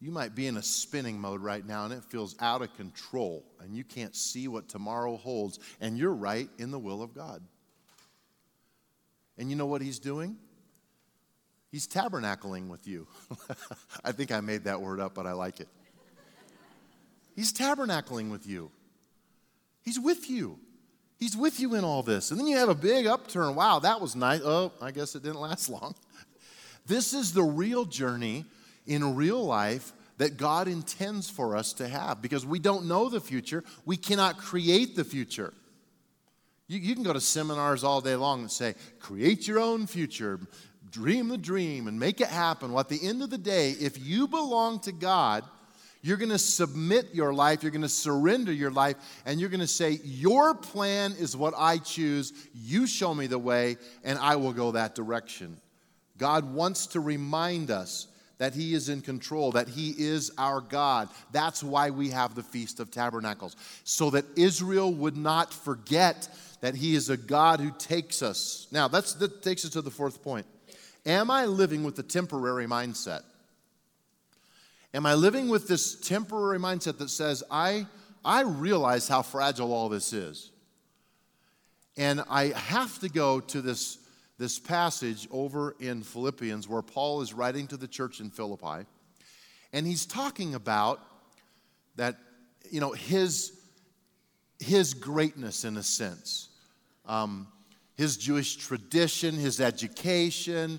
you 0.00 0.10
might 0.12 0.34
be 0.34 0.46
in 0.46 0.56
a 0.56 0.62
spinning 0.62 1.18
mode 1.18 1.40
right 1.40 1.66
now 1.66 1.84
and 1.84 1.92
it 1.92 2.04
feels 2.04 2.36
out 2.40 2.62
of 2.62 2.74
control 2.74 3.44
and 3.60 3.74
you 3.74 3.82
can't 3.82 4.14
see 4.14 4.46
what 4.46 4.68
tomorrow 4.68 5.16
holds, 5.16 5.58
and 5.80 5.98
you're 5.98 6.14
right 6.14 6.48
in 6.58 6.70
the 6.70 6.78
will 6.78 7.02
of 7.02 7.14
God. 7.14 7.42
And 9.36 9.50
you 9.50 9.56
know 9.56 9.66
what 9.66 9.82
he's 9.82 9.98
doing? 9.98 10.36
He's 11.70 11.86
tabernacling 11.86 12.68
with 12.68 12.86
you. 12.86 13.06
I 14.04 14.12
think 14.12 14.32
I 14.32 14.40
made 14.40 14.64
that 14.64 14.80
word 14.80 15.00
up, 15.00 15.14
but 15.14 15.26
I 15.26 15.32
like 15.32 15.60
it. 15.60 15.68
He's 17.36 17.52
tabernacling 17.52 18.30
with 18.30 18.46
you. 18.46 18.70
He's 19.82 20.00
with 20.00 20.28
you. 20.28 20.58
He's 21.18 21.36
with 21.36 21.60
you 21.60 21.74
in 21.74 21.84
all 21.84 22.02
this. 22.02 22.30
And 22.30 22.40
then 22.40 22.46
you 22.46 22.56
have 22.56 22.68
a 22.68 22.74
big 22.74 23.06
upturn. 23.06 23.54
Wow, 23.54 23.80
that 23.80 24.00
was 24.00 24.16
nice. 24.16 24.40
Oh, 24.42 24.72
I 24.80 24.90
guess 24.92 25.14
it 25.14 25.22
didn't 25.22 25.40
last 25.40 25.68
long. 25.68 25.94
This 26.86 27.12
is 27.12 27.32
the 27.32 27.42
real 27.42 27.84
journey 27.84 28.44
in 28.88 29.14
real 29.14 29.44
life 29.44 29.92
that 30.18 30.36
God 30.36 30.66
intends 30.66 31.30
for 31.30 31.56
us 31.56 31.72
to 31.74 31.86
have 31.86 32.20
because 32.20 32.44
we 32.44 32.58
don't 32.58 32.86
know 32.86 33.08
the 33.08 33.20
future. 33.20 33.62
We 33.84 33.96
cannot 33.96 34.38
create 34.38 34.96
the 34.96 35.04
future. 35.04 35.54
You, 36.66 36.78
you 36.78 36.94
can 36.94 37.04
go 37.04 37.12
to 37.12 37.20
seminars 37.20 37.84
all 37.84 38.00
day 38.00 38.16
long 38.16 38.40
and 38.40 38.50
say, 38.50 38.74
create 38.98 39.46
your 39.46 39.60
own 39.60 39.86
future, 39.86 40.40
dream 40.90 41.28
the 41.28 41.38
dream, 41.38 41.86
and 41.86 41.98
make 41.98 42.20
it 42.20 42.28
happen. 42.28 42.72
Well, 42.72 42.80
at 42.80 42.88
the 42.88 43.06
end 43.06 43.22
of 43.22 43.30
the 43.30 43.38
day, 43.38 43.70
if 43.80 43.98
you 43.98 44.26
belong 44.26 44.80
to 44.80 44.92
God, 44.92 45.44
you're 46.02 46.16
going 46.16 46.30
to 46.30 46.38
submit 46.38 47.14
your 47.14 47.32
life, 47.32 47.62
you're 47.62 47.72
going 47.72 47.82
to 47.82 47.88
surrender 47.88 48.52
your 48.52 48.70
life, 48.70 48.96
and 49.24 49.40
you're 49.40 49.48
going 49.48 49.60
to 49.60 49.66
say, 49.66 49.98
Your 50.04 50.54
plan 50.54 51.12
is 51.18 51.36
what 51.36 51.54
I 51.56 51.78
choose. 51.78 52.32
You 52.54 52.86
show 52.86 53.14
me 53.14 53.26
the 53.26 53.38
way, 53.38 53.76
and 54.04 54.18
I 54.18 54.36
will 54.36 54.52
go 54.52 54.72
that 54.72 54.94
direction. 54.94 55.60
God 56.16 56.52
wants 56.52 56.88
to 56.88 57.00
remind 57.00 57.70
us 57.70 58.07
that 58.38 58.54
He 58.54 58.74
is 58.74 58.88
in 58.88 59.02
control, 59.02 59.52
that 59.52 59.68
He 59.68 59.90
is 59.90 60.32
our 60.38 60.60
God. 60.60 61.08
That's 61.32 61.62
why 61.62 61.90
we 61.90 62.10
have 62.10 62.34
the 62.34 62.42
Feast 62.42 62.80
of 62.80 62.90
Tabernacles, 62.90 63.56
so 63.84 64.10
that 64.10 64.24
Israel 64.36 64.92
would 64.94 65.16
not 65.16 65.52
forget 65.52 66.28
that 66.60 66.74
He 66.74 66.94
is 66.94 67.10
a 67.10 67.16
God 67.16 67.60
who 67.60 67.72
takes 67.78 68.22
us. 68.22 68.66
Now, 68.72 68.88
that 68.88 69.42
takes 69.42 69.64
us 69.64 69.72
to 69.72 69.82
the 69.82 69.90
fourth 69.90 70.22
point. 70.22 70.46
Am 71.06 71.30
I 71.30 71.46
living 71.46 71.84
with 71.84 71.96
the 71.96 72.02
temporary 72.02 72.66
mindset? 72.66 73.22
Am 74.94 75.04
I 75.04 75.14
living 75.14 75.48
with 75.48 75.68
this 75.68 75.94
temporary 75.94 76.58
mindset 76.58 76.98
that 76.98 77.10
says, 77.10 77.44
I, 77.50 77.86
I 78.24 78.42
realize 78.42 79.06
how 79.06 79.22
fragile 79.22 79.72
all 79.72 79.88
this 79.88 80.12
is? 80.12 80.50
And 81.96 82.22
I 82.30 82.46
have 82.46 82.98
to 83.00 83.08
go 83.08 83.40
to 83.40 83.60
this, 83.60 83.98
this 84.38 84.58
passage 84.58 85.28
over 85.30 85.74
in 85.80 86.02
Philippians 86.02 86.68
where 86.68 86.82
Paul 86.82 87.20
is 87.20 87.34
writing 87.34 87.66
to 87.68 87.76
the 87.76 87.88
church 87.88 88.20
in 88.20 88.30
Philippi. 88.30 88.86
And 89.72 89.86
he's 89.86 90.06
talking 90.06 90.54
about 90.54 91.00
that, 91.96 92.16
you 92.70 92.80
know, 92.80 92.92
his, 92.92 93.52
his 94.60 94.94
greatness 94.94 95.64
in 95.64 95.76
a 95.76 95.82
sense 95.82 96.48
um, 97.06 97.48
his 97.96 98.16
Jewish 98.16 98.56
tradition, 98.56 99.34
his 99.34 99.60
education, 99.60 100.78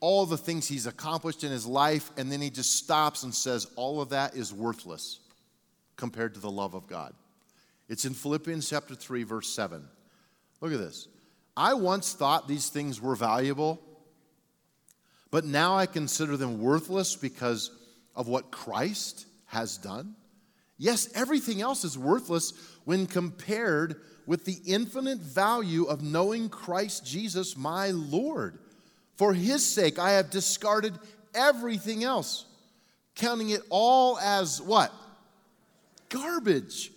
all 0.00 0.24
the 0.24 0.38
things 0.38 0.68
he's 0.68 0.86
accomplished 0.86 1.44
in 1.44 1.50
his 1.50 1.66
life, 1.66 2.10
and 2.16 2.30
then 2.30 2.40
he 2.40 2.48
just 2.48 2.76
stops 2.76 3.22
and 3.22 3.34
says, 3.34 3.66
All 3.76 4.00
of 4.00 4.10
that 4.10 4.36
is 4.36 4.52
worthless 4.52 5.18
compared 5.96 6.34
to 6.34 6.40
the 6.40 6.50
love 6.50 6.74
of 6.74 6.86
God. 6.86 7.12
It's 7.88 8.04
in 8.04 8.14
Philippians 8.14 8.68
chapter 8.68 8.94
3, 8.94 9.24
verse 9.24 9.48
7. 9.48 9.86
Look 10.60 10.72
at 10.72 10.78
this. 10.78 11.08
I 11.56 11.74
once 11.74 12.12
thought 12.12 12.48
these 12.48 12.68
things 12.68 13.00
were 13.00 13.14
valuable, 13.14 13.80
but 15.30 15.44
now 15.44 15.76
I 15.76 15.86
consider 15.86 16.36
them 16.36 16.60
worthless 16.60 17.16
because 17.16 17.70
of 18.16 18.28
what 18.28 18.50
Christ 18.50 19.26
has 19.46 19.76
done. 19.76 20.16
Yes, 20.78 21.08
everything 21.14 21.60
else 21.60 21.84
is 21.84 21.96
worthless 21.96 22.52
when 22.84 23.06
compared 23.06 24.00
with 24.26 24.44
the 24.44 24.58
infinite 24.66 25.18
value 25.18 25.84
of 25.84 26.02
knowing 26.02 26.48
Christ 26.48 27.06
Jesus, 27.06 27.56
my 27.56 27.90
Lord. 27.90 28.58
For 29.16 29.32
his 29.32 29.64
sake, 29.64 29.98
I 29.98 30.12
have 30.12 30.30
discarded 30.30 30.98
everything 31.34 32.02
else, 32.02 32.46
counting 33.14 33.50
it 33.50 33.60
all 33.70 34.18
as 34.18 34.60
what? 34.60 34.92
Garbage, 36.08 36.90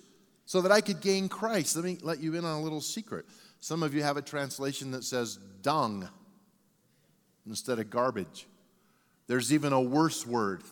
so 0.46 0.62
that 0.62 0.72
I 0.72 0.82
could 0.82 1.02
gain 1.02 1.30
Christ. 1.30 1.76
Let 1.76 1.86
me 1.86 1.98
let 2.02 2.20
you 2.20 2.34
in 2.36 2.46
on 2.46 2.60
a 2.60 2.62
little 2.62 2.82
secret. 2.82 3.26
Some 3.68 3.84
of 3.84 3.94
you 3.94 4.02
have 4.02 4.16
a 4.16 4.22
translation 4.22 4.92
that 4.92 5.04
says 5.04 5.40
dung 5.62 6.08
instead 7.46 7.80
of 7.80 7.90
garbage. 7.90 8.48
There's 9.28 9.52
even 9.52 9.74
a 9.74 9.82
worse 9.82 10.26
word 10.26 10.64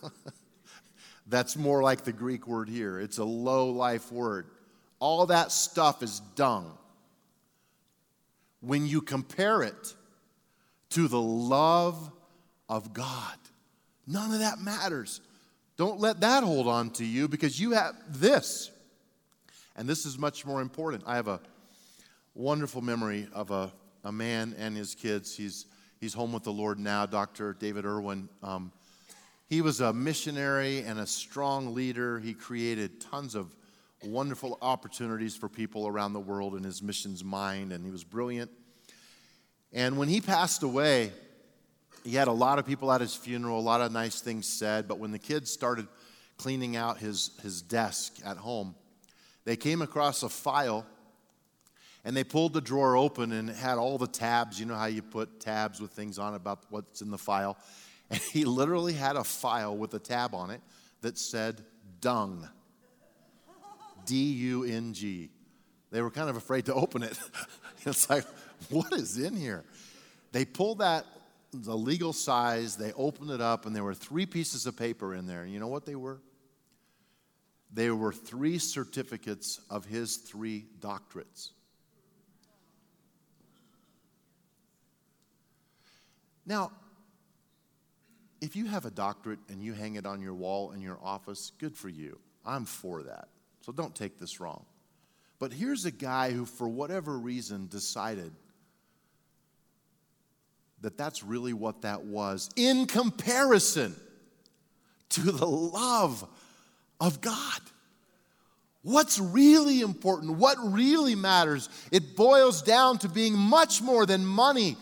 that's 1.26 1.58
more 1.58 1.82
like 1.82 2.04
the 2.04 2.12
Greek 2.12 2.46
word 2.46 2.70
here. 2.70 2.98
It's 2.98 3.18
a 3.18 3.24
low 3.24 3.68
life 3.68 4.10
word. 4.10 4.46
All 4.98 5.26
that 5.26 5.52
stuff 5.52 6.02
is 6.02 6.20
dung. 6.36 6.72
When 8.62 8.86
you 8.86 9.02
compare 9.02 9.62
it 9.62 9.94
to 10.88 11.06
the 11.06 11.20
love 11.20 12.10
of 12.66 12.94
God, 12.94 13.36
none 14.06 14.32
of 14.32 14.38
that 14.38 14.58
matters. 14.58 15.20
Don't 15.76 16.00
let 16.00 16.22
that 16.22 16.44
hold 16.44 16.66
on 16.66 16.88
to 16.92 17.04
you 17.04 17.28
because 17.28 17.60
you 17.60 17.72
have 17.72 17.94
this. 18.08 18.70
And 19.76 19.86
this 19.86 20.06
is 20.06 20.16
much 20.16 20.46
more 20.46 20.62
important. 20.62 21.04
I 21.06 21.16
have 21.16 21.28
a 21.28 21.42
wonderful 22.36 22.82
memory 22.82 23.26
of 23.32 23.50
a, 23.50 23.72
a 24.04 24.12
man 24.12 24.54
and 24.58 24.76
his 24.76 24.94
kids. 24.94 25.34
He's, 25.34 25.66
he's 26.00 26.12
home 26.12 26.34
with 26.34 26.42
the 26.42 26.52
Lord 26.52 26.78
now, 26.78 27.06
Dr. 27.06 27.54
David 27.54 27.86
Irwin. 27.86 28.28
Um, 28.42 28.72
he 29.48 29.62
was 29.62 29.80
a 29.80 29.92
missionary 29.92 30.80
and 30.80 30.98
a 30.98 31.06
strong 31.06 31.74
leader. 31.74 32.18
He 32.18 32.34
created 32.34 33.00
tons 33.00 33.34
of 33.34 33.56
wonderful 34.04 34.58
opportunities 34.60 35.34
for 35.34 35.48
people 35.48 35.88
around 35.88 36.12
the 36.12 36.20
world 36.20 36.54
in 36.54 36.62
his 36.62 36.82
missions 36.82 37.24
mind, 37.24 37.72
and 37.72 37.82
he 37.84 37.90
was 37.90 38.04
brilliant. 38.04 38.50
And 39.72 39.96
when 39.96 40.08
he 40.08 40.20
passed 40.20 40.62
away, 40.62 41.12
he 42.04 42.12
had 42.16 42.28
a 42.28 42.32
lot 42.32 42.58
of 42.58 42.66
people 42.66 42.92
at 42.92 43.00
his 43.00 43.14
funeral, 43.14 43.58
a 43.58 43.62
lot 43.62 43.80
of 43.80 43.92
nice 43.92 44.20
things 44.20 44.46
said, 44.46 44.86
but 44.86 44.98
when 44.98 45.10
the 45.10 45.18
kids 45.18 45.50
started 45.50 45.88
cleaning 46.36 46.76
out 46.76 46.98
his, 46.98 47.30
his 47.42 47.62
desk 47.62 48.18
at 48.26 48.36
home, 48.36 48.74
they 49.46 49.56
came 49.56 49.80
across 49.80 50.22
a 50.22 50.28
file 50.28 50.84
and 52.06 52.16
they 52.16 52.22
pulled 52.22 52.52
the 52.52 52.60
drawer 52.60 52.96
open 52.96 53.32
and 53.32 53.50
it 53.50 53.56
had 53.56 53.78
all 53.78 53.98
the 53.98 54.06
tabs. 54.06 54.60
You 54.60 54.66
know 54.66 54.76
how 54.76 54.86
you 54.86 55.02
put 55.02 55.40
tabs 55.40 55.80
with 55.80 55.90
things 55.90 56.20
on 56.20 56.34
about 56.34 56.60
what's 56.70 57.02
in 57.02 57.10
the 57.10 57.18
file? 57.18 57.58
And 58.08 58.20
he 58.20 58.44
literally 58.44 58.92
had 58.92 59.16
a 59.16 59.24
file 59.24 59.76
with 59.76 59.92
a 59.94 59.98
tab 59.98 60.32
on 60.32 60.52
it 60.52 60.60
that 61.00 61.18
said 61.18 61.64
dung. 62.00 62.48
D 64.04 64.14
U 64.14 64.62
N 64.62 64.92
G. 64.92 65.28
They 65.90 66.00
were 66.00 66.12
kind 66.12 66.30
of 66.30 66.36
afraid 66.36 66.66
to 66.66 66.74
open 66.74 67.02
it. 67.02 67.18
it's 67.84 68.08
like, 68.08 68.24
what 68.70 68.92
is 68.92 69.18
in 69.18 69.34
here? 69.34 69.64
They 70.30 70.44
pulled 70.44 70.78
that, 70.78 71.04
the 71.52 71.76
legal 71.76 72.12
size, 72.12 72.76
they 72.76 72.92
opened 72.92 73.32
it 73.32 73.40
up, 73.40 73.66
and 73.66 73.74
there 73.74 73.82
were 73.82 73.92
three 73.92 74.24
pieces 74.24 74.66
of 74.66 74.76
paper 74.76 75.12
in 75.12 75.26
there. 75.26 75.42
And 75.42 75.52
you 75.52 75.58
know 75.58 75.66
what 75.66 75.84
they 75.84 75.96
were? 75.96 76.20
They 77.72 77.90
were 77.90 78.12
three 78.12 78.58
certificates 78.58 79.60
of 79.68 79.84
his 79.84 80.18
three 80.18 80.66
doctorates. 80.78 81.50
Now, 86.46 86.70
if 88.40 88.54
you 88.54 88.66
have 88.66 88.86
a 88.86 88.90
doctorate 88.90 89.40
and 89.48 89.62
you 89.62 89.72
hang 89.72 89.96
it 89.96 90.06
on 90.06 90.20
your 90.20 90.34
wall 90.34 90.72
in 90.72 90.80
your 90.80 90.98
office, 91.02 91.52
good 91.58 91.76
for 91.76 91.88
you. 91.88 92.18
I'm 92.44 92.64
for 92.64 93.02
that. 93.02 93.28
So 93.60 93.72
don't 93.72 93.94
take 93.94 94.18
this 94.18 94.38
wrong. 94.40 94.64
But 95.38 95.52
here's 95.52 95.84
a 95.84 95.90
guy 95.90 96.30
who, 96.30 96.46
for 96.46 96.68
whatever 96.68 97.18
reason, 97.18 97.66
decided 97.66 98.32
that 100.80 100.96
that's 100.96 101.22
really 101.22 101.52
what 101.52 101.82
that 101.82 102.04
was 102.04 102.48
in 102.56 102.86
comparison 102.86 103.96
to 105.10 105.32
the 105.32 105.46
love 105.46 106.26
of 107.00 107.20
God. 107.20 107.60
What's 108.82 109.18
really 109.18 109.80
important, 109.80 110.36
what 110.36 110.56
really 110.60 111.16
matters, 111.16 111.68
it 111.90 112.14
boils 112.14 112.62
down 112.62 112.98
to 112.98 113.08
being 113.08 113.36
much 113.36 113.82
more 113.82 114.06
than 114.06 114.24
money, 114.24 114.76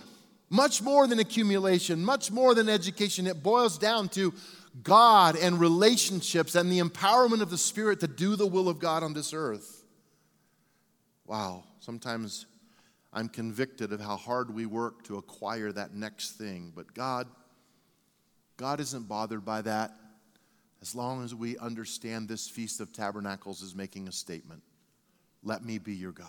much 0.54 0.80
more 0.80 1.08
than 1.08 1.18
accumulation, 1.18 2.04
much 2.04 2.30
more 2.30 2.54
than 2.54 2.68
education. 2.68 3.26
It 3.26 3.42
boils 3.42 3.76
down 3.76 4.08
to 4.10 4.32
God 4.84 5.36
and 5.36 5.58
relationships 5.58 6.54
and 6.54 6.70
the 6.70 6.78
empowerment 6.78 7.42
of 7.42 7.50
the 7.50 7.58
Spirit 7.58 7.98
to 8.00 8.06
do 8.06 8.36
the 8.36 8.46
will 8.46 8.68
of 8.68 8.78
God 8.78 9.02
on 9.02 9.14
this 9.14 9.32
earth. 9.34 9.82
Wow, 11.26 11.64
sometimes 11.80 12.46
I'm 13.12 13.28
convicted 13.28 13.92
of 13.92 14.00
how 14.00 14.16
hard 14.16 14.54
we 14.54 14.64
work 14.64 15.02
to 15.04 15.16
acquire 15.16 15.72
that 15.72 15.92
next 15.92 16.32
thing. 16.32 16.72
But 16.74 16.94
God, 16.94 17.26
God 18.56 18.78
isn't 18.78 19.08
bothered 19.08 19.44
by 19.44 19.62
that 19.62 19.90
as 20.80 20.94
long 20.94 21.24
as 21.24 21.34
we 21.34 21.58
understand 21.58 22.28
this 22.28 22.48
Feast 22.48 22.80
of 22.80 22.92
Tabernacles 22.92 23.60
is 23.60 23.74
making 23.74 24.06
a 24.06 24.12
statement. 24.12 24.62
Let 25.42 25.64
me 25.64 25.78
be 25.78 25.94
your 25.94 26.12
God. 26.12 26.28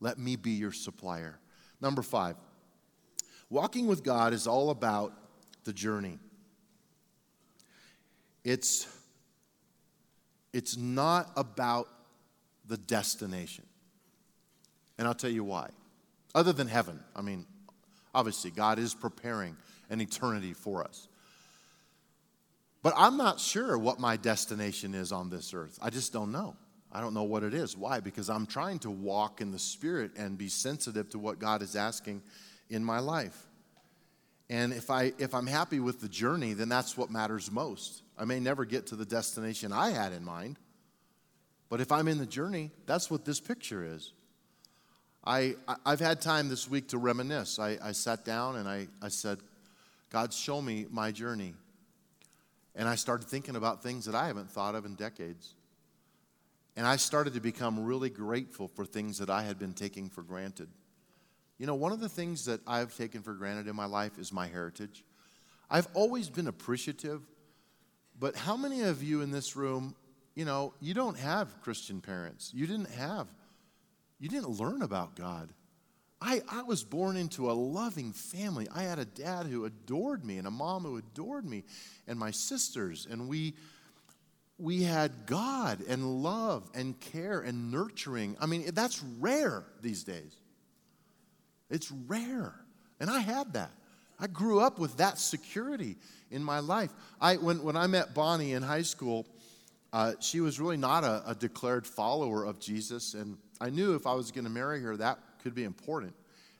Let 0.00 0.18
me 0.18 0.34
be 0.34 0.52
your 0.52 0.72
supplier. 0.72 1.38
Number 1.80 2.02
five, 2.02 2.36
walking 3.50 3.86
with 3.86 4.02
God 4.02 4.32
is 4.32 4.46
all 4.46 4.70
about 4.70 5.12
the 5.64 5.72
journey. 5.72 6.18
It's, 8.44 8.86
it's 10.52 10.76
not 10.76 11.30
about 11.36 11.88
the 12.66 12.76
destination. 12.76 13.64
And 14.98 15.06
I'll 15.06 15.14
tell 15.14 15.30
you 15.30 15.44
why. 15.44 15.70
Other 16.34 16.52
than 16.52 16.68
heaven, 16.68 17.00
I 17.14 17.22
mean, 17.22 17.46
Obviously, 18.14 18.50
God 18.50 18.78
is 18.78 18.94
preparing 18.94 19.56
an 19.90 20.00
eternity 20.00 20.52
for 20.52 20.82
us. 20.82 21.08
But 22.82 22.94
I'm 22.96 23.16
not 23.16 23.40
sure 23.40 23.76
what 23.76 24.00
my 24.00 24.16
destination 24.16 24.94
is 24.94 25.12
on 25.12 25.30
this 25.30 25.52
earth. 25.52 25.78
I 25.82 25.90
just 25.90 26.12
don't 26.12 26.32
know. 26.32 26.56
I 26.90 27.00
don't 27.00 27.12
know 27.12 27.24
what 27.24 27.42
it 27.42 27.52
is. 27.52 27.76
Why? 27.76 28.00
Because 28.00 28.30
I'm 28.30 28.46
trying 28.46 28.78
to 28.80 28.90
walk 28.90 29.40
in 29.40 29.50
the 29.50 29.58
Spirit 29.58 30.12
and 30.16 30.38
be 30.38 30.48
sensitive 30.48 31.08
to 31.10 31.18
what 31.18 31.38
God 31.38 31.60
is 31.62 31.76
asking 31.76 32.22
in 32.70 32.84
my 32.84 32.98
life. 32.98 33.46
And 34.50 34.72
if, 34.72 34.90
I, 34.90 35.12
if 35.18 35.34
I'm 35.34 35.46
happy 35.46 35.78
with 35.78 36.00
the 36.00 36.08
journey, 36.08 36.54
then 36.54 36.68
that's 36.68 36.96
what 36.96 37.10
matters 37.10 37.50
most. 37.50 38.02
I 38.16 38.24
may 38.24 38.40
never 38.40 38.64
get 38.64 38.86
to 38.88 38.96
the 38.96 39.04
destination 39.04 39.72
I 39.72 39.90
had 39.90 40.12
in 40.12 40.24
mind, 40.24 40.58
but 41.68 41.80
if 41.80 41.92
I'm 41.92 42.08
in 42.08 42.18
the 42.18 42.26
journey, 42.26 42.70
that's 42.86 43.10
what 43.10 43.24
this 43.24 43.40
picture 43.40 43.84
is. 43.84 44.12
I, 45.24 45.56
I've 45.84 46.00
had 46.00 46.22
time 46.22 46.48
this 46.48 46.70
week 46.70 46.88
to 46.88 46.98
reminisce. 46.98 47.58
I, 47.58 47.76
I 47.82 47.92
sat 47.92 48.24
down 48.24 48.56
and 48.56 48.66
I, 48.66 48.88
I 49.02 49.08
said, 49.08 49.38
God, 50.10 50.32
show 50.32 50.62
me 50.62 50.86
my 50.90 51.12
journey. 51.12 51.54
And 52.74 52.88
I 52.88 52.94
started 52.94 53.28
thinking 53.28 53.56
about 53.56 53.82
things 53.82 54.06
that 54.06 54.14
I 54.14 54.28
haven't 54.28 54.50
thought 54.50 54.74
of 54.74 54.86
in 54.86 54.94
decades. 54.94 55.54
And 56.76 56.86
I 56.86 56.96
started 56.96 57.34
to 57.34 57.40
become 57.40 57.84
really 57.84 58.08
grateful 58.08 58.68
for 58.68 58.86
things 58.86 59.18
that 59.18 59.28
I 59.28 59.42
had 59.42 59.58
been 59.58 59.74
taking 59.74 60.08
for 60.08 60.22
granted. 60.22 60.68
You 61.58 61.66
know, 61.66 61.74
one 61.74 61.92
of 61.92 62.00
the 62.00 62.08
things 62.08 62.44
that 62.44 62.60
I've 62.66 62.96
taken 62.96 63.22
for 63.22 63.34
granted 63.34 63.66
in 63.66 63.74
my 63.74 63.86
life 63.86 64.18
is 64.18 64.32
my 64.32 64.46
heritage. 64.46 65.04
I've 65.68 65.88
always 65.92 66.30
been 66.30 66.46
appreciative, 66.46 67.22
but 68.18 68.36
how 68.36 68.56
many 68.56 68.82
of 68.82 69.02
you 69.02 69.20
in 69.22 69.30
this 69.30 69.56
room, 69.56 69.94
you 70.34 70.44
know, 70.44 70.72
you 70.80 70.94
don't 70.94 71.18
have 71.18 71.60
Christian 71.60 72.00
parents? 72.00 72.52
You 72.54 72.66
didn't 72.66 72.90
have, 72.90 73.26
you 74.20 74.28
didn't 74.28 74.50
learn 74.50 74.82
about 74.82 75.16
God. 75.16 75.50
I, 76.20 76.42
I 76.48 76.62
was 76.62 76.82
born 76.82 77.16
into 77.16 77.50
a 77.50 77.52
loving 77.52 78.12
family. 78.12 78.66
I 78.74 78.82
had 78.82 78.98
a 78.98 79.04
dad 79.04 79.46
who 79.46 79.64
adored 79.64 80.24
me 80.24 80.38
and 80.38 80.46
a 80.46 80.50
mom 80.50 80.82
who 80.82 80.96
adored 80.96 81.44
me 81.44 81.64
and 82.08 82.18
my 82.18 82.32
sisters. 82.32 83.06
And 83.08 83.28
we, 83.28 83.54
we 84.58 84.82
had 84.82 85.26
God 85.26 85.80
and 85.88 86.22
love 86.22 86.68
and 86.74 86.98
care 86.98 87.40
and 87.40 87.70
nurturing. 87.70 88.36
I 88.40 88.46
mean, 88.46 88.70
that's 88.74 89.00
rare 89.20 89.64
these 89.80 90.02
days. 90.02 90.34
It's 91.70 91.90
rare. 91.90 92.54
And 93.00 93.10
I 93.10 93.20
had 93.20 93.52
that. 93.54 93.70
I 94.20 94.26
grew 94.26 94.60
up 94.60 94.78
with 94.78 94.96
that 94.96 95.18
security 95.18 95.96
in 96.30 96.42
my 96.42 96.58
life. 96.58 96.90
I, 97.20 97.36
when, 97.36 97.62
when 97.62 97.76
I 97.76 97.86
met 97.86 98.14
Bonnie 98.14 98.52
in 98.52 98.62
high 98.62 98.82
school, 98.82 99.26
uh, 99.92 100.14
she 100.20 100.40
was 100.40 100.58
really 100.58 100.76
not 100.76 101.04
a, 101.04 101.22
a, 101.26 101.34
declared 101.34 101.86
follower 101.86 102.44
of 102.44 102.58
Jesus. 102.58 103.14
And 103.14 103.38
I 103.60 103.70
knew 103.70 103.94
if 103.94 104.06
I 104.06 104.14
was 104.14 104.30
going 104.30 104.44
to 104.44 104.50
marry 104.50 104.82
her, 104.82 104.96
that 104.96 105.18
could 105.42 105.54
be 105.54 105.64
important. 105.64 106.14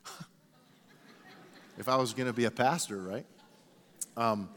if 1.78 1.88
I 1.88 1.96
was 1.96 2.14
going 2.14 2.28
to 2.28 2.32
be 2.32 2.44
a 2.44 2.50
pastor, 2.50 2.98
right? 2.98 3.26
Um, 4.16 4.48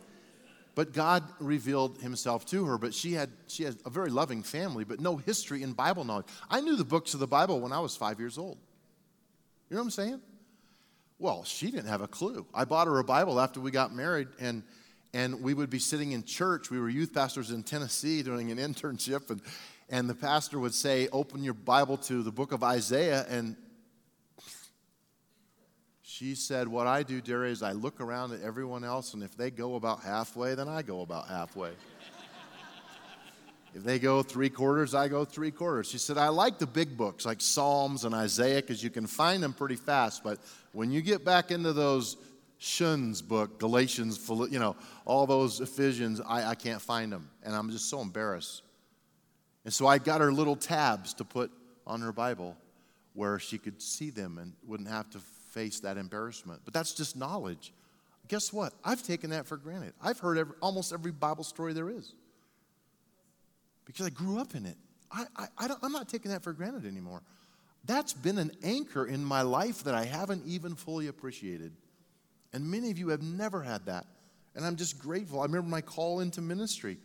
but 0.73 0.93
God 0.93 1.23
revealed 1.39 1.97
himself 1.97 2.45
to 2.47 2.65
her. 2.65 2.77
But 2.77 2.93
she 2.93 3.13
had, 3.13 3.29
she 3.47 3.63
had 3.63 3.75
a 3.85 3.89
very 3.89 4.09
loving 4.09 4.41
family, 4.41 4.83
but 4.83 4.99
no 4.99 5.17
history 5.17 5.63
in 5.63 5.73
Bible 5.73 6.05
knowledge. 6.05 6.27
I 6.49 6.61
knew 6.61 6.75
the 6.75 6.85
books 6.85 7.13
of 7.13 7.19
the 7.19 7.27
Bible 7.27 7.59
when 7.59 7.73
I 7.73 7.79
was 7.79 7.97
five 7.97 8.19
years 8.19 8.37
old. 8.37 8.57
You 9.69 9.75
know 9.75 9.81
what 9.81 9.85
I'm 9.85 9.91
saying? 9.91 10.21
Well, 11.21 11.43
she 11.43 11.69
didn't 11.69 11.85
have 11.85 12.01
a 12.01 12.07
clue. 12.07 12.47
I 12.51 12.65
bought 12.65 12.87
her 12.87 12.97
a 12.97 13.03
Bible 13.03 13.39
after 13.39 13.59
we 13.59 13.69
got 13.69 13.93
married, 13.93 14.27
and, 14.39 14.63
and 15.13 15.43
we 15.43 15.53
would 15.53 15.69
be 15.69 15.77
sitting 15.77 16.13
in 16.13 16.23
church. 16.23 16.71
We 16.71 16.79
were 16.79 16.89
youth 16.89 17.13
pastors 17.13 17.51
in 17.51 17.61
Tennessee 17.61 18.23
doing 18.23 18.49
an 18.49 18.57
internship, 18.73 19.29
and, 19.29 19.39
and 19.87 20.09
the 20.09 20.15
pastor 20.15 20.57
would 20.57 20.73
say, 20.73 21.09
Open 21.11 21.43
your 21.43 21.53
Bible 21.53 21.97
to 21.97 22.23
the 22.23 22.31
book 22.31 22.51
of 22.51 22.63
Isaiah. 22.63 23.23
And 23.29 23.55
she 26.01 26.33
said, 26.33 26.67
What 26.67 26.87
I 26.87 27.03
do, 27.03 27.21
dear, 27.21 27.45
is 27.45 27.61
I 27.61 27.73
look 27.73 28.01
around 28.01 28.33
at 28.33 28.41
everyone 28.41 28.83
else, 28.83 29.13
and 29.13 29.21
if 29.21 29.37
they 29.37 29.51
go 29.51 29.75
about 29.75 30.01
halfway, 30.01 30.55
then 30.55 30.67
I 30.67 30.81
go 30.81 31.01
about 31.01 31.27
halfway. 31.27 31.73
If 33.73 33.83
they 33.83 33.99
go 33.99 34.21
three 34.21 34.49
quarters, 34.49 34.93
I 34.93 35.07
go 35.07 35.23
three 35.23 35.51
quarters. 35.51 35.89
She 35.89 35.97
said, 35.97 36.17
I 36.17 36.27
like 36.27 36.59
the 36.59 36.67
big 36.67 36.97
books 36.97 37.25
like 37.25 37.39
Psalms 37.39 38.03
and 38.03 38.13
Isaiah 38.13 38.61
because 38.61 38.83
you 38.83 38.89
can 38.89 39.07
find 39.07 39.41
them 39.41 39.53
pretty 39.53 39.77
fast. 39.77 40.23
But 40.23 40.39
when 40.73 40.91
you 40.91 41.01
get 41.01 41.23
back 41.23 41.51
into 41.51 41.71
those 41.71 42.17
Shun's 42.57 43.21
book, 43.21 43.59
Galatians, 43.59 44.29
you 44.49 44.59
know, 44.59 44.75
all 45.05 45.25
those 45.25 45.61
Ephesians, 45.61 46.19
I, 46.19 46.49
I 46.49 46.55
can't 46.55 46.81
find 46.81 47.11
them. 47.11 47.29
And 47.43 47.55
I'm 47.55 47.71
just 47.71 47.89
so 47.89 48.01
embarrassed. 48.01 48.63
And 49.63 49.73
so 49.73 49.87
I 49.87 49.99
got 49.99 50.19
her 50.19 50.33
little 50.33 50.57
tabs 50.57 51.13
to 51.15 51.23
put 51.23 51.49
on 51.87 52.01
her 52.01 52.11
Bible 52.11 52.57
where 53.13 53.39
she 53.39 53.57
could 53.57 53.81
see 53.81 54.09
them 54.09 54.37
and 54.37 54.53
wouldn't 54.65 54.89
have 54.89 55.09
to 55.11 55.19
face 55.51 55.79
that 55.81 55.97
embarrassment. 55.97 56.61
But 56.65 56.73
that's 56.73 56.93
just 56.93 57.15
knowledge. 57.15 57.73
Guess 58.27 58.51
what? 58.51 58.73
I've 58.83 59.03
taken 59.03 59.29
that 59.29 59.45
for 59.45 59.57
granted. 59.57 59.93
I've 60.01 60.19
heard 60.19 60.37
every, 60.37 60.55
almost 60.61 60.91
every 60.91 61.11
Bible 61.11 61.43
story 61.43 61.73
there 61.73 61.89
is 61.89 62.13
because 63.85 64.05
I 64.05 64.09
grew 64.09 64.39
up 64.39 64.55
in 64.55 64.65
it. 64.65 64.77
I, 65.11 65.25
I, 65.35 65.47
I 65.57 65.85
am 65.85 65.91
not 65.91 66.09
taking 66.09 66.31
that 66.31 66.43
for 66.43 66.53
granted 66.53 66.85
anymore. 66.85 67.21
That's 67.85 68.13
been 68.13 68.37
an 68.37 68.51
anchor 68.63 69.05
in 69.05 69.23
my 69.23 69.41
life 69.41 69.83
that 69.83 69.95
I 69.95 70.05
haven't 70.05 70.43
even 70.45 70.75
fully 70.75 71.07
appreciated. 71.07 71.73
And 72.53 72.69
many 72.69 72.91
of 72.91 72.99
you 72.99 73.09
have 73.09 73.21
never 73.21 73.61
had 73.61 73.85
that. 73.85 74.05
And 74.55 74.65
I'm 74.65 74.75
just 74.75 74.99
grateful. 74.99 75.39
I 75.39 75.43
remember 75.43 75.69
my 75.69 75.81
call 75.81 76.19
into 76.19 76.41
ministry. 76.41 76.97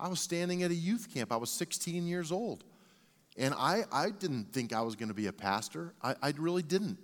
I 0.00 0.08
was 0.08 0.20
standing 0.20 0.62
at 0.62 0.70
a 0.70 0.74
youth 0.74 1.12
camp. 1.12 1.32
I 1.32 1.36
was 1.36 1.50
16 1.50 2.06
years 2.06 2.32
old. 2.32 2.64
And 3.38 3.54
I, 3.54 3.84
I 3.92 4.10
didn't 4.10 4.52
think 4.52 4.72
I 4.72 4.80
was 4.80 4.96
going 4.96 5.08
to 5.08 5.14
be 5.14 5.26
a 5.26 5.32
pastor. 5.32 5.92
I, 6.02 6.14
I 6.22 6.32
really 6.38 6.62
didn't. 6.62 6.98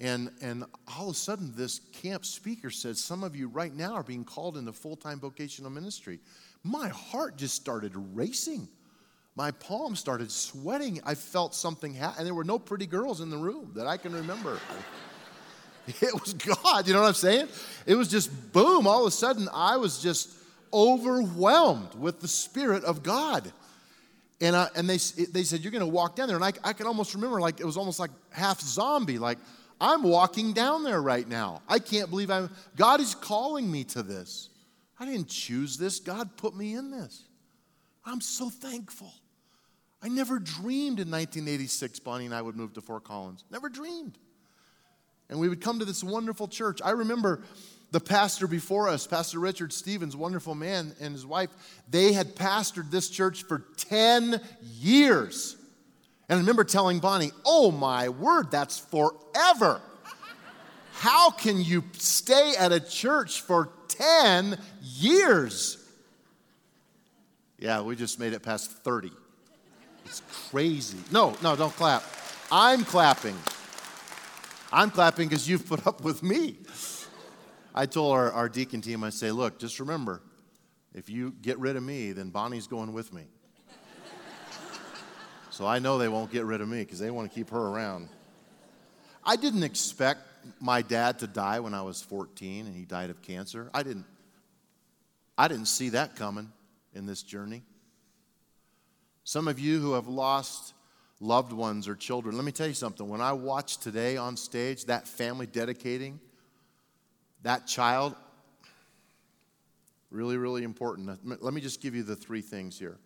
And, 0.00 0.30
and 0.42 0.64
all 0.98 1.08
of 1.08 1.14
a 1.14 1.18
sudden, 1.18 1.52
this 1.54 1.80
camp 1.92 2.24
speaker 2.24 2.70
said, 2.70 2.96
Some 2.96 3.22
of 3.22 3.36
you 3.36 3.46
right 3.46 3.72
now 3.72 3.94
are 3.94 4.02
being 4.02 4.24
called 4.24 4.56
into 4.56 4.72
full 4.72 4.96
time 4.96 5.20
vocational 5.20 5.70
ministry 5.70 6.18
my 6.64 6.88
heart 6.88 7.36
just 7.36 7.54
started 7.54 7.92
racing. 8.14 8.66
My 9.36 9.50
palms 9.50 10.00
started 10.00 10.30
sweating. 10.30 11.00
I 11.04 11.14
felt 11.14 11.54
something 11.54 11.92
happen, 11.92 12.18
and 12.18 12.26
there 12.26 12.34
were 12.34 12.44
no 12.44 12.58
pretty 12.58 12.86
girls 12.86 13.20
in 13.20 13.30
the 13.30 13.36
room 13.36 13.72
that 13.74 13.86
I 13.86 13.96
can 13.96 14.12
remember. 14.12 14.58
It 16.00 16.18
was 16.18 16.32
God, 16.32 16.86
you 16.86 16.94
know 16.94 17.02
what 17.02 17.08
I'm 17.08 17.12
saying? 17.12 17.46
It 17.84 17.94
was 17.94 18.08
just 18.08 18.52
boom, 18.54 18.86
all 18.86 19.02
of 19.02 19.06
a 19.06 19.10
sudden 19.10 19.50
I 19.52 19.76
was 19.76 20.00
just 20.02 20.30
overwhelmed 20.72 21.94
with 21.94 22.20
the 22.20 22.26
Spirit 22.26 22.84
of 22.84 23.02
God. 23.02 23.52
And, 24.40 24.56
I, 24.56 24.68
and 24.74 24.88
they, 24.88 24.96
they 24.96 25.44
said, 25.44 25.60
You're 25.60 25.72
going 25.72 25.80
to 25.80 25.86
walk 25.86 26.16
down 26.16 26.26
there. 26.26 26.36
And 26.36 26.44
I, 26.44 26.52
I 26.64 26.72
can 26.72 26.86
almost 26.86 27.14
remember, 27.14 27.40
like, 27.40 27.60
it 27.60 27.66
was 27.66 27.76
almost 27.76 28.00
like 28.00 28.10
half 28.30 28.60
zombie. 28.60 29.18
Like, 29.18 29.38
I'm 29.80 30.02
walking 30.02 30.52
down 30.52 30.84
there 30.84 31.00
right 31.00 31.28
now. 31.28 31.62
I 31.68 31.78
can't 31.78 32.10
believe 32.10 32.30
I'm, 32.30 32.50
God 32.76 33.00
is 33.00 33.14
calling 33.14 33.70
me 33.70 33.84
to 33.84 34.02
this. 34.02 34.48
I 34.98 35.06
didn't 35.06 35.28
choose 35.28 35.76
this. 35.76 36.00
God 36.00 36.36
put 36.36 36.54
me 36.54 36.74
in 36.74 36.90
this. 36.90 37.22
I'm 38.04 38.20
so 38.20 38.50
thankful. 38.50 39.12
I 40.02 40.08
never 40.08 40.38
dreamed 40.38 41.00
in 41.00 41.10
1986 41.10 41.98
Bonnie 42.00 42.26
and 42.26 42.34
I 42.34 42.42
would 42.42 42.56
move 42.56 42.74
to 42.74 42.80
Fort 42.80 43.04
Collins. 43.04 43.44
Never 43.50 43.68
dreamed. 43.68 44.18
And 45.30 45.40
we 45.40 45.48
would 45.48 45.62
come 45.62 45.78
to 45.78 45.84
this 45.84 46.04
wonderful 46.04 46.46
church. 46.46 46.80
I 46.84 46.90
remember 46.90 47.42
the 47.90 48.00
pastor 48.00 48.46
before 48.46 48.88
us, 48.88 49.06
Pastor 49.06 49.38
Richard 49.38 49.72
Stevens, 49.72 50.16
wonderful 50.16 50.54
man, 50.54 50.94
and 51.00 51.14
his 51.14 51.24
wife, 51.24 51.50
they 51.88 52.12
had 52.12 52.34
pastored 52.34 52.90
this 52.90 53.08
church 53.08 53.44
for 53.44 53.64
10 53.76 54.40
years. 54.78 55.56
And 56.28 56.36
I 56.36 56.40
remember 56.40 56.64
telling 56.64 56.98
Bonnie, 56.98 57.30
oh 57.46 57.70
my 57.70 58.08
word, 58.08 58.50
that's 58.50 58.78
forever. 58.78 59.80
How 60.94 61.30
can 61.30 61.60
you 61.62 61.84
stay 61.92 62.54
at 62.58 62.72
a 62.72 62.80
church 62.80 63.40
for 63.40 63.70
10 63.88 64.58
years. 65.00 65.78
Yeah, 67.58 67.82
we 67.82 67.96
just 67.96 68.18
made 68.18 68.32
it 68.32 68.42
past 68.42 68.70
30. 68.70 69.10
It's 70.04 70.22
crazy. 70.50 70.98
No, 71.10 71.36
no, 71.42 71.56
don't 71.56 71.74
clap. 71.76 72.02
I'm 72.52 72.84
clapping. 72.84 73.36
I'm 74.72 74.90
clapping 74.90 75.28
because 75.28 75.48
you've 75.48 75.66
put 75.66 75.86
up 75.86 76.02
with 76.02 76.22
me. 76.22 76.56
I 77.74 77.86
told 77.86 78.12
our, 78.12 78.30
our 78.32 78.48
deacon 78.48 78.80
team, 78.80 79.02
I 79.02 79.10
say, 79.10 79.30
look, 79.30 79.58
just 79.58 79.80
remember, 79.80 80.22
if 80.94 81.10
you 81.10 81.34
get 81.42 81.58
rid 81.58 81.76
of 81.76 81.82
me, 81.82 82.12
then 82.12 82.30
Bonnie's 82.30 82.66
going 82.66 82.92
with 82.92 83.12
me. 83.12 83.24
so 85.50 85.66
I 85.66 85.80
know 85.80 85.98
they 85.98 86.08
won't 86.08 86.30
get 86.30 86.44
rid 86.44 86.60
of 86.60 86.68
me 86.68 86.80
because 86.80 86.98
they 86.98 87.10
want 87.10 87.28
to 87.30 87.34
keep 87.34 87.50
her 87.50 87.60
around. 87.60 88.08
I 89.24 89.36
didn't 89.36 89.62
expect 89.62 90.20
my 90.60 90.82
dad 90.82 91.18
to 91.20 91.26
die 91.26 91.60
when 91.60 91.74
I 91.74 91.82
was 91.82 92.02
14 92.02 92.66
and 92.66 92.76
he 92.76 92.84
died 92.84 93.10
of 93.10 93.22
cancer. 93.22 93.70
I 93.74 93.82
didn't, 93.82 94.04
I 95.36 95.48
didn't 95.48 95.66
see 95.66 95.90
that 95.90 96.16
coming 96.16 96.52
in 96.94 97.06
this 97.06 97.22
journey. 97.22 97.62
Some 99.24 99.48
of 99.48 99.58
you 99.58 99.80
who 99.80 99.94
have 99.94 100.06
lost 100.06 100.74
loved 101.20 101.52
ones 101.52 101.88
or 101.88 101.94
children, 101.94 102.36
let 102.36 102.44
me 102.44 102.52
tell 102.52 102.66
you 102.66 102.74
something. 102.74 103.08
When 103.08 103.20
I 103.20 103.32
watch 103.32 103.78
today 103.78 104.16
on 104.16 104.36
stage 104.36 104.84
that 104.86 105.08
family 105.08 105.46
dedicating 105.46 106.20
that 107.42 107.66
child, 107.66 108.14
really, 110.10 110.36
really 110.36 110.62
important. 110.62 111.18
Let 111.42 111.52
me 111.54 111.60
just 111.60 111.80
give 111.80 111.94
you 111.94 112.02
the 112.02 112.16
three 112.16 112.40
things 112.40 112.78
here. 112.78 112.98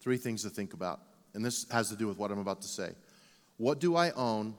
Three 0.00 0.16
things 0.16 0.42
to 0.42 0.50
think 0.50 0.72
about. 0.72 1.00
And 1.34 1.44
this 1.44 1.66
has 1.70 1.88
to 1.90 1.96
do 1.96 2.08
with 2.08 2.18
what 2.18 2.30
I'm 2.30 2.38
about 2.38 2.62
to 2.62 2.68
say. 2.68 2.90
What 3.56 3.78
do 3.78 3.94
I 3.94 4.10
own 4.12 4.54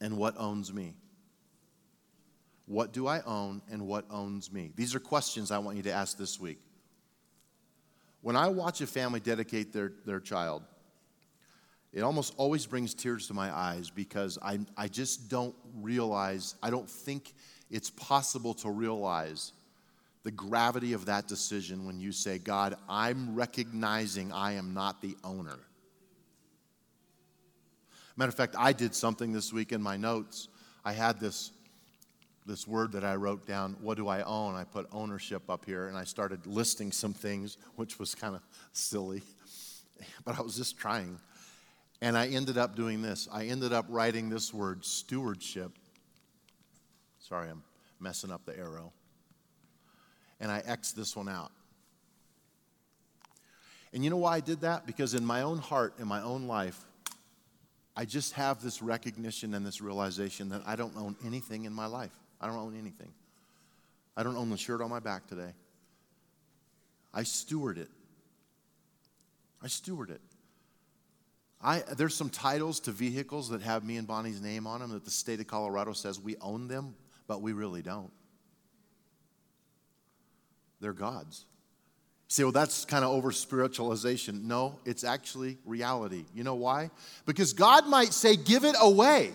and 0.00 0.16
what 0.16 0.34
owns 0.36 0.72
me? 0.72 0.94
What 2.70 2.92
do 2.92 3.08
I 3.08 3.20
own 3.22 3.62
and 3.68 3.84
what 3.88 4.04
owns 4.12 4.52
me? 4.52 4.70
These 4.76 4.94
are 4.94 5.00
questions 5.00 5.50
I 5.50 5.58
want 5.58 5.76
you 5.76 5.82
to 5.82 5.92
ask 5.92 6.16
this 6.16 6.38
week. 6.38 6.60
When 8.20 8.36
I 8.36 8.46
watch 8.46 8.80
a 8.80 8.86
family 8.86 9.18
dedicate 9.18 9.72
their, 9.72 9.90
their 10.06 10.20
child, 10.20 10.62
it 11.92 12.02
almost 12.02 12.32
always 12.36 12.66
brings 12.66 12.94
tears 12.94 13.26
to 13.26 13.34
my 13.34 13.52
eyes 13.52 13.90
because 13.90 14.38
I, 14.40 14.60
I 14.76 14.86
just 14.86 15.28
don't 15.28 15.56
realize, 15.80 16.54
I 16.62 16.70
don't 16.70 16.88
think 16.88 17.34
it's 17.72 17.90
possible 17.90 18.54
to 18.54 18.70
realize 18.70 19.52
the 20.22 20.30
gravity 20.30 20.92
of 20.92 21.06
that 21.06 21.26
decision 21.26 21.86
when 21.86 21.98
you 21.98 22.12
say, 22.12 22.38
God, 22.38 22.76
I'm 22.88 23.34
recognizing 23.34 24.30
I 24.30 24.52
am 24.52 24.74
not 24.74 25.02
the 25.02 25.16
owner. 25.24 25.58
Matter 28.16 28.28
of 28.28 28.36
fact, 28.36 28.54
I 28.56 28.72
did 28.72 28.94
something 28.94 29.32
this 29.32 29.52
week 29.52 29.72
in 29.72 29.82
my 29.82 29.96
notes. 29.96 30.46
I 30.84 30.92
had 30.92 31.18
this, 31.18 31.50
this 32.46 32.66
word 32.66 32.92
that 32.92 33.04
I 33.04 33.16
wrote 33.16 33.46
down, 33.46 33.76
what 33.80 33.96
do 33.96 34.08
I 34.08 34.22
own? 34.22 34.54
I 34.54 34.64
put 34.64 34.86
ownership 34.92 35.48
up 35.48 35.64
here 35.64 35.88
and 35.88 35.96
I 35.96 36.04
started 36.04 36.46
listing 36.46 36.92
some 36.92 37.12
things, 37.12 37.58
which 37.76 37.98
was 37.98 38.14
kind 38.14 38.34
of 38.34 38.42
silly, 38.72 39.22
but 40.24 40.38
I 40.38 40.42
was 40.42 40.56
just 40.56 40.78
trying. 40.78 41.18
And 42.02 42.16
I 42.16 42.28
ended 42.28 42.56
up 42.56 42.76
doing 42.76 43.02
this. 43.02 43.28
I 43.30 43.46
ended 43.46 43.72
up 43.72 43.84
writing 43.88 44.30
this 44.30 44.54
word, 44.54 44.84
stewardship. 44.84 45.72
Sorry, 47.18 47.50
I'm 47.50 47.62
messing 48.00 48.30
up 48.30 48.44
the 48.46 48.58
arrow. 48.58 48.92
And 50.40 50.50
I 50.50 50.62
X'd 50.64 50.96
this 50.96 51.14
one 51.14 51.28
out. 51.28 51.52
And 53.92 54.02
you 54.04 54.10
know 54.10 54.16
why 54.16 54.36
I 54.36 54.40
did 54.40 54.60
that? 54.62 54.86
Because 54.86 55.14
in 55.14 55.24
my 55.24 55.42
own 55.42 55.58
heart, 55.58 55.94
in 55.98 56.06
my 56.06 56.22
own 56.22 56.46
life, 56.46 56.86
I 57.96 58.04
just 58.04 58.32
have 58.34 58.62
this 58.62 58.80
recognition 58.80 59.52
and 59.54 59.66
this 59.66 59.80
realization 59.80 60.48
that 60.50 60.62
I 60.64 60.76
don't 60.76 60.96
own 60.96 61.16
anything 61.24 61.64
in 61.64 61.72
my 61.72 61.86
life. 61.86 62.12
I 62.40 62.46
don't 62.46 62.56
own 62.56 62.76
anything. 62.78 63.12
I 64.16 64.22
don't 64.22 64.36
own 64.36 64.50
the 64.50 64.56
shirt 64.56 64.80
on 64.80 64.90
my 64.90 65.00
back 65.00 65.26
today. 65.26 65.52
I 67.12 67.22
steward 67.22 67.78
it. 67.78 67.90
I 69.62 69.68
steward 69.68 70.10
it. 70.10 70.20
I, 71.62 71.82
there's 71.96 72.14
some 72.14 72.30
titles 72.30 72.80
to 72.80 72.90
vehicles 72.90 73.50
that 73.50 73.60
have 73.62 73.84
me 73.84 73.98
and 73.98 74.06
Bonnie's 74.06 74.40
name 74.40 74.66
on 74.66 74.80
them 74.80 74.90
that 74.92 75.04
the 75.04 75.10
state 75.10 75.40
of 75.40 75.46
Colorado 75.46 75.92
says 75.92 76.18
we 76.18 76.36
own 76.38 76.68
them, 76.68 76.94
but 77.26 77.42
we 77.42 77.52
really 77.52 77.82
don't. 77.82 78.10
They're 80.80 80.94
God's. 80.94 81.44
say, 82.28 82.44
well, 82.44 82.52
that's 82.52 82.86
kind 82.86 83.04
of 83.04 83.10
over 83.10 83.32
spiritualization. 83.32 84.48
No, 84.48 84.78
it's 84.86 85.04
actually 85.04 85.58
reality. 85.66 86.24
You 86.34 86.44
know 86.44 86.54
why? 86.54 86.90
Because 87.26 87.52
God 87.52 87.86
might 87.86 88.14
say, 88.14 88.36
give 88.36 88.64
it 88.64 88.76
away. 88.80 89.32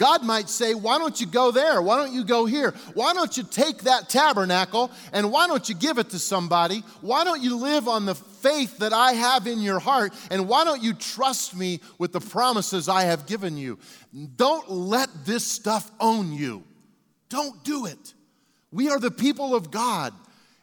God 0.00 0.24
might 0.24 0.48
say, 0.48 0.72
Why 0.72 0.96
don't 0.96 1.20
you 1.20 1.26
go 1.26 1.50
there? 1.50 1.82
Why 1.82 1.96
don't 1.96 2.14
you 2.14 2.24
go 2.24 2.46
here? 2.46 2.70
Why 2.94 3.12
don't 3.12 3.36
you 3.36 3.42
take 3.42 3.82
that 3.82 4.08
tabernacle 4.08 4.90
and 5.12 5.30
why 5.30 5.46
don't 5.46 5.68
you 5.68 5.74
give 5.74 5.98
it 5.98 6.08
to 6.10 6.18
somebody? 6.18 6.82
Why 7.02 7.22
don't 7.22 7.42
you 7.42 7.58
live 7.58 7.86
on 7.86 8.06
the 8.06 8.14
faith 8.14 8.78
that 8.78 8.94
I 8.94 9.12
have 9.12 9.46
in 9.46 9.60
your 9.60 9.78
heart? 9.78 10.14
And 10.30 10.48
why 10.48 10.64
don't 10.64 10.82
you 10.82 10.94
trust 10.94 11.54
me 11.54 11.80
with 11.98 12.12
the 12.12 12.20
promises 12.20 12.88
I 12.88 13.02
have 13.02 13.26
given 13.26 13.58
you? 13.58 13.78
Don't 14.36 14.70
let 14.70 15.10
this 15.26 15.46
stuff 15.46 15.90
own 16.00 16.32
you. 16.32 16.64
Don't 17.28 17.62
do 17.62 17.84
it. 17.84 18.14
We 18.72 18.88
are 18.88 18.98
the 18.98 19.10
people 19.10 19.54
of 19.54 19.70
God 19.70 20.14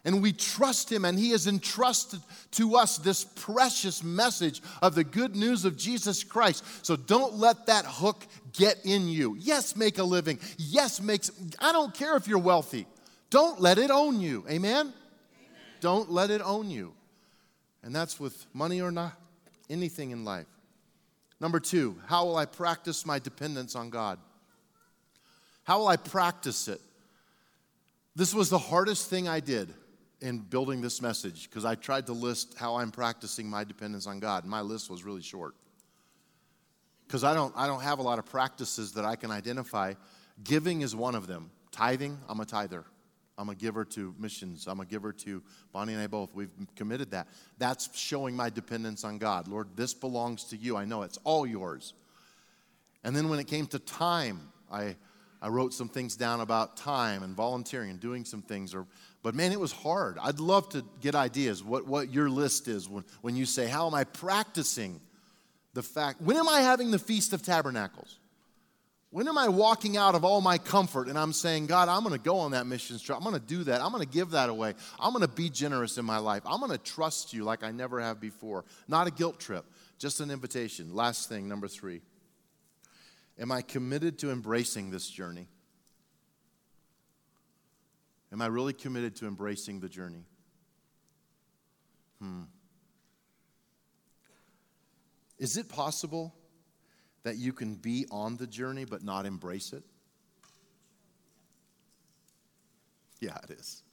and 0.07 0.21
we 0.21 0.31
trust 0.31 0.89
him, 0.89 1.03
and 1.03 1.19
he 1.19 1.31
has 1.31 1.47
entrusted 1.47 2.21
to 2.51 2.77
us 2.77 2.97
this 2.97 3.25
precious 3.25 4.01
message 4.01 4.61
of 4.81 4.95
the 4.95 5.03
good 5.03 5.35
news 5.35 5.65
of 5.65 5.75
Jesus 5.75 6.23
Christ. 6.23 6.63
So 6.81 6.95
don't 6.95 7.33
let 7.33 7.65
that 7.65 7.83
hook 7.85 8.25
get 8.53 8.77
in 8.85 9.09
you. 9.09 9.35
Yes, 9.37 9.75
make 9.75 9.97
a 9.97 10.05
living. 10.05 10.39
Yes, 10.57 11.01
makes 11.01 11.29
I 11.59 11.73
don't 11.73 11.93
care 11.93 12.15
if 12.15 12.25
you're 12.25 12.39
wealthy. 12.39 12.87
Don't 13.29 13.59
let 13.59 13.77
it 13.77 13.91
own 13.91 14.21
you. 14.21 14.45
Amen? 14.49 14.77
Amen. 14.77 14.93
Don't 15.81 16.09
let 16.09 16.31
it 16.31 16.39
own 16.41 16.69
you. 16.69 16.93
And 17.83 17.93
that's 17.93 18.17
with 18.17 18.45
money 18.53 18.79
or 18.79 18.91
not, 18.91 19.11
anything 19.69 20.11
in 20.11 20.23
life. 20.23 20.47
Number 21.41 21.59
two, 21.59 21.97
how 22.05 22.23
will 22.23 22.37
I 22.37 22.45
practice 22.45 23.05
my 23.05 23.19
dependence 23.19 23.75
on 23.75 23.89
God? 23.89 24.19
How 25.65 25.79
will 25.79 25.89
I 25.89 25.97
practice 25.97 26.69
it? 26.69 26.79
This 28.15 28.33
was 28.33 28.49
the 28.49 28.57
hardest 28.57 29.09
thing 29.09 29.27
I 29.27 29.41
did 29.41 29.73
in 30.21 30.39
building 30.39 30.81
this 30.81 31.01
message 31.01 31.49
because 31.49 31.65
I 31.65 31.75
tried 31.75 32.07
to 32.07 32.13
list 32.13 32.55
how 32.57 32.75
I'm 32.75 32.91
practicing 32.91 33.49
my 33.49 33.63
dependence 33.63 34.07
on 34.07 34.19
God. 34.19 34.45
My 34.45 34.61
list 34.61 34.89
was 34.89 35.03
really 35.03 35.21
short. 35.21 35.55
Because 37.05 37.23
I 37.23 37.33
don't, 37.33 37.53
I 37.55 37.67
don't 37.67 37.81
have 37.81 37.99
a 37.99 38.01
lot 38.01 38.19
of 38.19 38.25
practices 38.25 38.93
that 38.93 39.05
I 39.05 39.15
can 39.15 39.31
identify. 39.31 39.93
Giving 40.43 40.81
is 40.81 40.95
one 40.95 41.15
of 41.15 41.27
them. 41.27 41.51
Tithing, 41.71 42.17
I'm 42.27 42.39
a 42.39 42.45
tither. 42.45 42.85
I'm 43.37 43.49
a 43.49 43.55
giver 43.55 43.85
to 43.85 44.15
missions. 44.17 44.67
I'm 44.67 44.79
a 44.79 44.85
giver 44.85 45.13
to 45.13 45.43
Bonnie 45.71 45.93
and 45.93 46.01
I 46.01 46.07
both. 46.07 46.33
We've 46.33 46.51
committed 46.75 47.11
that. 47.11 47.27
That's 47.59 47.95
showing 47.95 48.35
my 48.35 48.49
dependence 48.49 49.03
on 49.03 49.19
God. 49.19 49.47
Lord, 49.47 49.69
this 49.75 49.93
belongs 49.93 50.45
to 50.45 50.57
you. 50.57 50.75
I 50.75 50.85
know 50.85 51.03
it's 51.03 51.19
all 51.23 51.45
yours. 51.45 51.93
And 53.03 53.15
then 53.15 53.29
when 53.29 53.39
it 53.39 53.47
came 53.47 53.67
to 53.67 53.79
time, 53.79 54.51
I, 54.71 54.95
I 55.39 55.49
wrote 55.49 55.73
some 55.73 55.87
things 55.87 56.15
down 56.15 56.41
about 56.41 56.77
time 56.77 57.21
and 57.21 57.35
volunteering 57.35 57.91
and 57.91 57.99
doing 57.99 58.25
some 58.25 58.41
things 58.41 58.73
or 58.73 58.87
but 59.27 59.35
man, 59.35 59.51
it 59.51 59.59
was 59.59 59.73
hard. 59.73 60.17
I'd 60.23 60.39
love 60.39 60.69
to 60.69 60.85
get 61.01 61.13
ideas 61.13 61.61
what, 61.61 61.85
what 61.85 62.13
your 62.13 62.29
list 62.29 62.69
is 62.69 62.87
when, 62.87 63.03
when 63.19 63.35
you 63.35 63.45
say, 63.45 63.67
How 63.67 63.85
am 63.85 63.93
I 63.93 64.05
practicing 64.05 65.01
the 65.73 65.83
fact? 65.83 66.21
When 66.21 66.37
am 66.37 66.47
I 66.47 66.61
having 66.61 66.91
the 66.91 66.97
Feast 66.97 67.33
of 67.33 67.41
Tabernacles? 67.41 68.19
When 69.09 69.27
am 69.27 69.37
I 69.37 69.49
walking 69.49 69.97
out 69.97 70.15
of 70.15 70.23
all 70.23 70.39
my 70.39 70.57
comfort 70.57 71.09
and 71.09 71.19
I'm 71.19 71.33
saying, 71.33 71.65
God, 71.65 71.89
I'm 71.89 72.03
going 72.03 72.17
to 72.17 72.23
go 72.23 72.37
on 72.37 72.51
that 72.51 72.67
mission 72.67 72.97
trip. 72.99 73.17
I'm 73.17 73.23
going 73.25 73.35
to 73.35 73.45
do 73.45 73.65
that. 73.65 73.81
I'm 73.81 73.91
going 73.91 74.01
to 74.01 74.09
give 74.09 74.29
that 74.29 74.47
away. 74.47 74.75
I'm 74.97 75.11
going 75.11 75.27
to 75.27 75.27
be 75.27 75.49
generous 75.49 75.97
in 75.97 76.05
my 76.05 76.19
life. 76.19 76.43
I'm 76.45 76.61
going 76.61 76.71
to 76.71 76.77
trust 76.77 77.33
you 77.33 77.43
like 77.43 77.65
I 77.65 77.71
never 77.71 77.99
have 77.99 78.21
before. 78.21 78.63
Not 78.87 79.07
a 79.07 79.11
guilt 79.11 79.41
trip, 79.41 79.65
just 79.97 80.21
an 80.21 80.31
invitation. 80.31 80.95
Last 80.95 81.27
thing, 81.27 81.49
number 81.49 81.67
three. 81.67 81.99
Am 83.37 83.51
I 83.51 83.61
committed 83.61 84.19
to 84.19 84.31
embracing 84.31 84.89
this 84.89 85.09
journey? 85.09 85.49
Am 88.31 88.41
I 88.41 88.47
really 88.47 88.73
committed 88.73 89.15
to 89.17 89.27
embracing 89.27 89.79
the 89.79 89.89
journey? 89.89 90.25
Hmm. 92.21 92.43
Is 95.37 95.55
it 95.55 95.69
possible 95.69 96.33
that 97.23 97.37
you 97.37 97.53
can 97.53 97.75
be 97.75 98.05
on 98.11 98.37
the 98.37 98.47
journey 98.47 98.85
but 98.85 99.03
not 99.03 99.25
embrace 99.25 99.71
it? 99.71 99.83
Yeah, 103.19 103.37
it 103.43 103.51
is. 103.51 103.83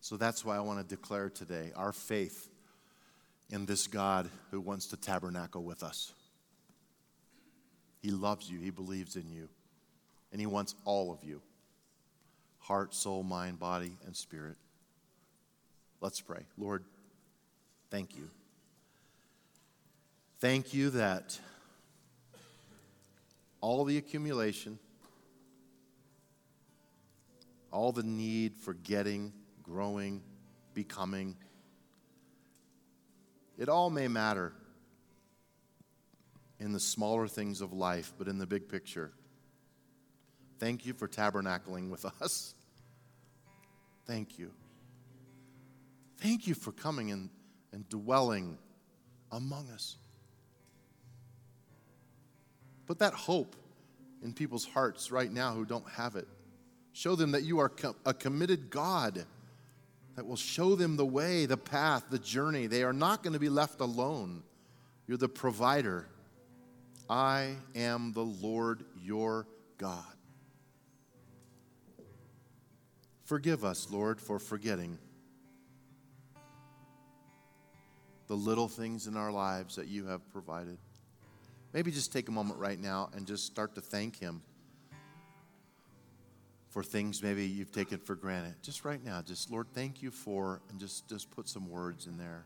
So 0.00 0.16
that's 0.16 0.44
why 0.44 0.56
I 0.56 0.60
want 0.60 0.78
to 0.78 0.84
declare 0.84 1.28
today 1.28 1.72
our 1.74 1.92
faith 1.92 2.48
in 3.50 3.66
this 3.66 3.86
God 3.86 4.30
who 4.50 4.60
wants 4.60 4.86
to 4.88 4.96
tabernacle 4.96 5.64
with 5.64 5.82
us. 5.82 6.12
He 8.02 8.10
loves 8.10 8.48
you, 8.48 8.60
He 8.60 8.70
believes 8.70 9.16
in 9.16 9.28
you, 9.28 9.48
and 10.30 10.40
He 10.40 10.46
wants 10.46 10.74
all 10.84 11.12
of 11.12 11.24
you 11.24 11.42
heart, 12.66 12.92
soul, 12.92 13.22
mind, 13.22 13.60
body, 13.60 13.92
and 14.06 14.16
spirit. 14.16 14.56
Let's 16.00 16.20
pray. 16.20 16.40
Lord, 16.58 16.84
thank 17.90 18.16
you. 18.16 18.28
Thank 20.40 20.74
you 20.74 20.90
that 20.90 21.38
all 23.60 23.84
the 23.84 23.98
accumulation, 23.98 24.80
all 27.70 27.92
the 27.92 28.02
need 28.02 28.56
for 28.56 28.74
getting, 28.74 29.32
growing, 29.62 30.22
becoming, 30.74 31.36
it 33.56 33.68
all 33.68 33.90
may 33.90 34.08
matter 34.08 34.52
in 36.58 36.72
the 36.72 36.80
smaller 36.80 37.28
things 37.28 37.60
of 37.60 37.72
life, 37.72 38.12
but 38.18 38.26
in 38.26 38.38
the 38.38 38.46
big 38.46 38.68
picture. 38.68 39.12
Thank 40.58 40.84
you 40.84 40.94
for 40.94 41.06
tabernacling 41.06 41.90
with 41.90 42.04
us. 42.20 42.55
Thank 44.06 44.38
you. 44.38 44.50
Thank 46.18 46.46
you 46.46 46.54
for 46.54 46.72
coming 46.72 47.10
and, 47.10 47.28
and 47.72 47.88
dwelling 47.88 48.58
among 49.32 49.70
us. 49.70 49.96
Put 52.86 53.00
that 53.00 53.12
hope 53.12 53.56
in 54.22 54.32
people's 54.32 54.64
hearts 54.64 55.10
right 55.10 55.30
now 55.30 55.52
who 55.52 55.64
don't 55.64 55.88
have 55.90 56.16
it. 56.16 56.26
Show 56.92 57.16
them 57.16 57.32
that 57.32 57.42
you 57.42 57.58
are 57.58 57.70
a 58.06 58.14
committed 58.14 58.70
God 58.70 59.26
that 60.14 60.26
will 60.26 60.36
show 60.36 60.74
them 60.74 60.96
the 60.96 61.04
way, 61.04 61.44
the 61.44 61.58
path, 61.58 62.04
the 62.10 62.18
journey. 62.18 62.66
They 62.66 62.82
are 62.82 62.92
not 62.92 63.22
going 63.22 63.34
to 63.34 63.38
be 63.38 63.50
left 63.50 63.80
alone. 63.80 64.42
You're 65.06 65.18
the 65.18 65.28
provider. 65.28 66.08
I 67.10 67.56
am 67.74 68.12
the 68.12 68.24
Lord 68.24 68.84
your 69.02 69.46
God. 69.78 70.15
Forgive 73.26 73.64
us, 73.64 73.88
Lord, 73.90 74.20
for 74.20 74.38
forgetting 74.38 74.98
the 78.28 78.36
little 78.36 78.68
things 78.68 79.08
in 79.08 79.16
our 79.16 79.32
lives 79.32 79.74
that 79.76 79.88
you 79.88 80.06
have 80.06 80.28
provided. 80.32 80.78
Maybe 81.72 81.90
just 81.90 82.12
take 82.12 82.28
a 82.28 82.32
moment 82.32 82.60
right 82.60 82.80
now 82.80 83.10
and 83.14 83.26
just 83.26 83.44
start 83.44 83.74
to 83.74 83.80
thank 83.80 84.18
Him 84.20 84.42
for 86.70 86.84
things 86.84 87.20
maybe 87.20 87.44
you've 87.46 87.72
taken 87.72 87.98
for 87.98 88.14
granted. 88.14 88.54
Just 88.62 88.84
right 88.84 89.04
now, 89.04 89.22
just 89.22 89.50
Lord, 89.50 89.66
thank 89.74 90.02
you 90.02 90.12
for, 90.12 90.60
and 90.70 90.78
just, 90.78 91.08
just 91.08 91.28
put 91.32 91.48
some 91.48 91.68
words 91.68 92.06
in 92.06 92.18
there. 92.18 92.44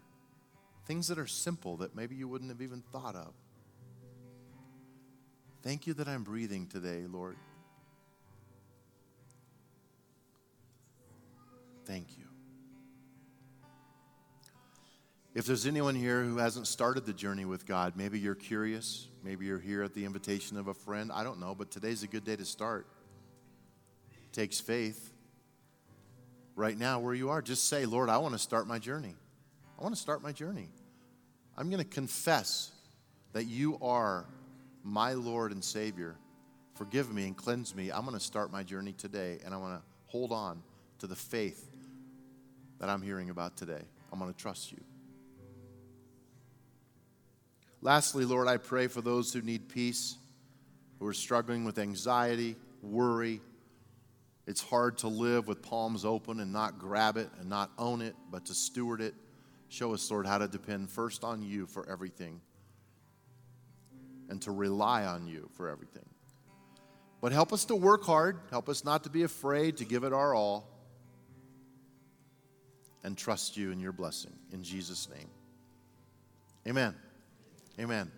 Things 0.87 1.09
that 1.09 1.19
are 1.19 1.27
simple 1.27 1.77
that 1.77 1.95
maybe 1.95 2.15
you 2.15 2.27
wouldn't 2.27 2.51
have 2.51 2.63
even 2.63 2.83
thought 2.91 3.17
of. 3.17 3.35
Thank 5.63 5.87
you 5.87 5.93
that 5.95 6.09
I'm 6.09 6.23
breathing 6.23 6.67
today, 6.67 7.05
Lord. 7.07 7.37
Thank 11.91 12.17
you. 12.17 12.25
If 15.35 15.45
there's 15.45 15.67
anyone 15.67 15.97
here 15.97 16.23
who 16.23 16.37
hasn't 16.37 16.69
started 16.69 17.05
the 17.05 17.13
journey 17.13 17.45
with 17.45 17.67
God, 17.67 17.95
maybe 17.97 18.21
you're 18.21 18.37
curious, 18.37 19.09
maybe 19.25 19.47
you're 19.47 19.59
here 19.59 19.83
at 19.83 19.93
the 19.93 20.05
invitation 20.05 20.57
of 20.57 20.69
a 20.69 20.75
friend, 20.75 21.11
I 21.13 21.25
don't 21.25 21.41
know, 21.41 21.53
but 21.53 21.73
today's 21.73 22.05
a 22.05 22.07
good 22.07 22.23
day 22.23 22.37
to 22.37 22.45
start. 22.45 22.87
It 24.13 24.33
takes 24.33 24.61
faith. 24.61 25.13
Right 26.55 26.79
now, 26.79 27.01
where 27.01 27.13
you 27.13 27.31
are, 27.31 27.43
just 27.43 27.67
say, 27.67 27.87
Lord, 27.87 28.09
I 28.09 28.19
want 28.19 28.35
to 28.35 28.39
start 28.39 28.69
my 28.69 28.79
journey. 28.79 29.17
I 29.77 29.83
want 29.83 29.93
to 29.93 30.01
start 30.01 30.23
my 30.23 30.31
journey. 30.31 30.69
I'm 31.57 31.71
going 31.71 31.83
to 31.83 31.91
confess 31.91 32.71
that 33.33 33.47
you 33.47 33.79
are 33.83 34.27
my 34.85 35.15
Lord 35.15 35.51
and 35.51 35.65
Savior. 35.65 36.15
Forgive 36.77 37.13
me 37.13 37.27
and 37.27 37.37
cleanse 37.37 37.75
me. 37.75 37.91
I'm 37.91 38.03
going 38.03 38.17
to 38.17 38.25
start 38.25 38.53
my 38.53 38.63
journey 38.63 38.93
today, 38.93 39.41
and 39.45 39.53
I 39.53 39.57
want 39.57 39.81
to 39.81 39.83
hold 40.07 40.31
on 40.31 40.63
to 41.01 41.09
the 41.09 41.17
faith 41.17 41.67
that 42.81 42.89
I'm 42.89 43.03
hearing 43.03 43.31
about 43.31 43.57
today. 43.57 43.83
I'm 44.13 44.19
going 44.19 44.33
to 44.33 44.39
trust 44.39 44.73
you. 44.73 44.81
Lastly, 47.83 48.25
Lord, 48.25 48.49
I 48.49 48.57
pray 48.57 48.89
for 48.89 49.01
those 49.01 49.33
who 49.33 49.41
need 49.41 49.69
peace, 49.69 50.17
who 50.99 51.07
are 51.07 51.15
struggling 51.15 51.65
with 51.65 51.79
anxiety, 51.79 52.57
worry. 52.83 53.41
It's 54.47 54.63
hard 54.63 54.99
to 54.99 55.09
live 55.09 55.47
with 55.47 55.63
palms 55.63 56.05
open 56.05 56.41
and 56.41 56.53
not 56.53 56.79
grab 56.79 57.17
it 57.17 57.31
and 57.39 57.49
not 57.49 57.71
own 57.79 58.03
it, 58.03 58.17
but 58.31 58.47
to 58.47 58.55
steward 58.55 59.01
it. 59.01 59.15
Show 59.69 59.95
us, 59.95 60.11
Lord, 60.11 60.27
how 60.27 60.39
to 60.39 60.49
depend 60.49 60.91
first 60.91 61.23
on 61.23 61.43
you 61.43 61.67
for 61.67 61.89
everything 61.89 62.41
and 64.29 64.43
to 64.43 64.51
rely 64.51 65.05
on 65.05 65.27
you 65.27 65.49
for 65.55 65.69
everything. 65.69 66.05
But 67.21 67.33
help 67.33 67.53
us 67.53 67.67
to 67.67 67.77
work 67.77 68.05
hard. 68.05 68.41
Help 68.51 68.69
us 68.69 68.85
not 68.85 69.05
to 69.05 69.11
be 69.11 69.23
afraid 69.23 69.77
to 69.77 69.85
give 69.85 70.05
it 70.05 70.13
our 70.13 70.35
all 70.35 70.70
and 73.03 73.17
trust 73.17 73.57
you 73.57 73.71
in 73.71 73.81
your 73.81 73.93
blessing. 73.93 74.33
In 74.53 74.63
Jesus' 74.63 75.09
name. 75.09 75.29
Amen. 76.67 76.95
Amen. 77.79 78.11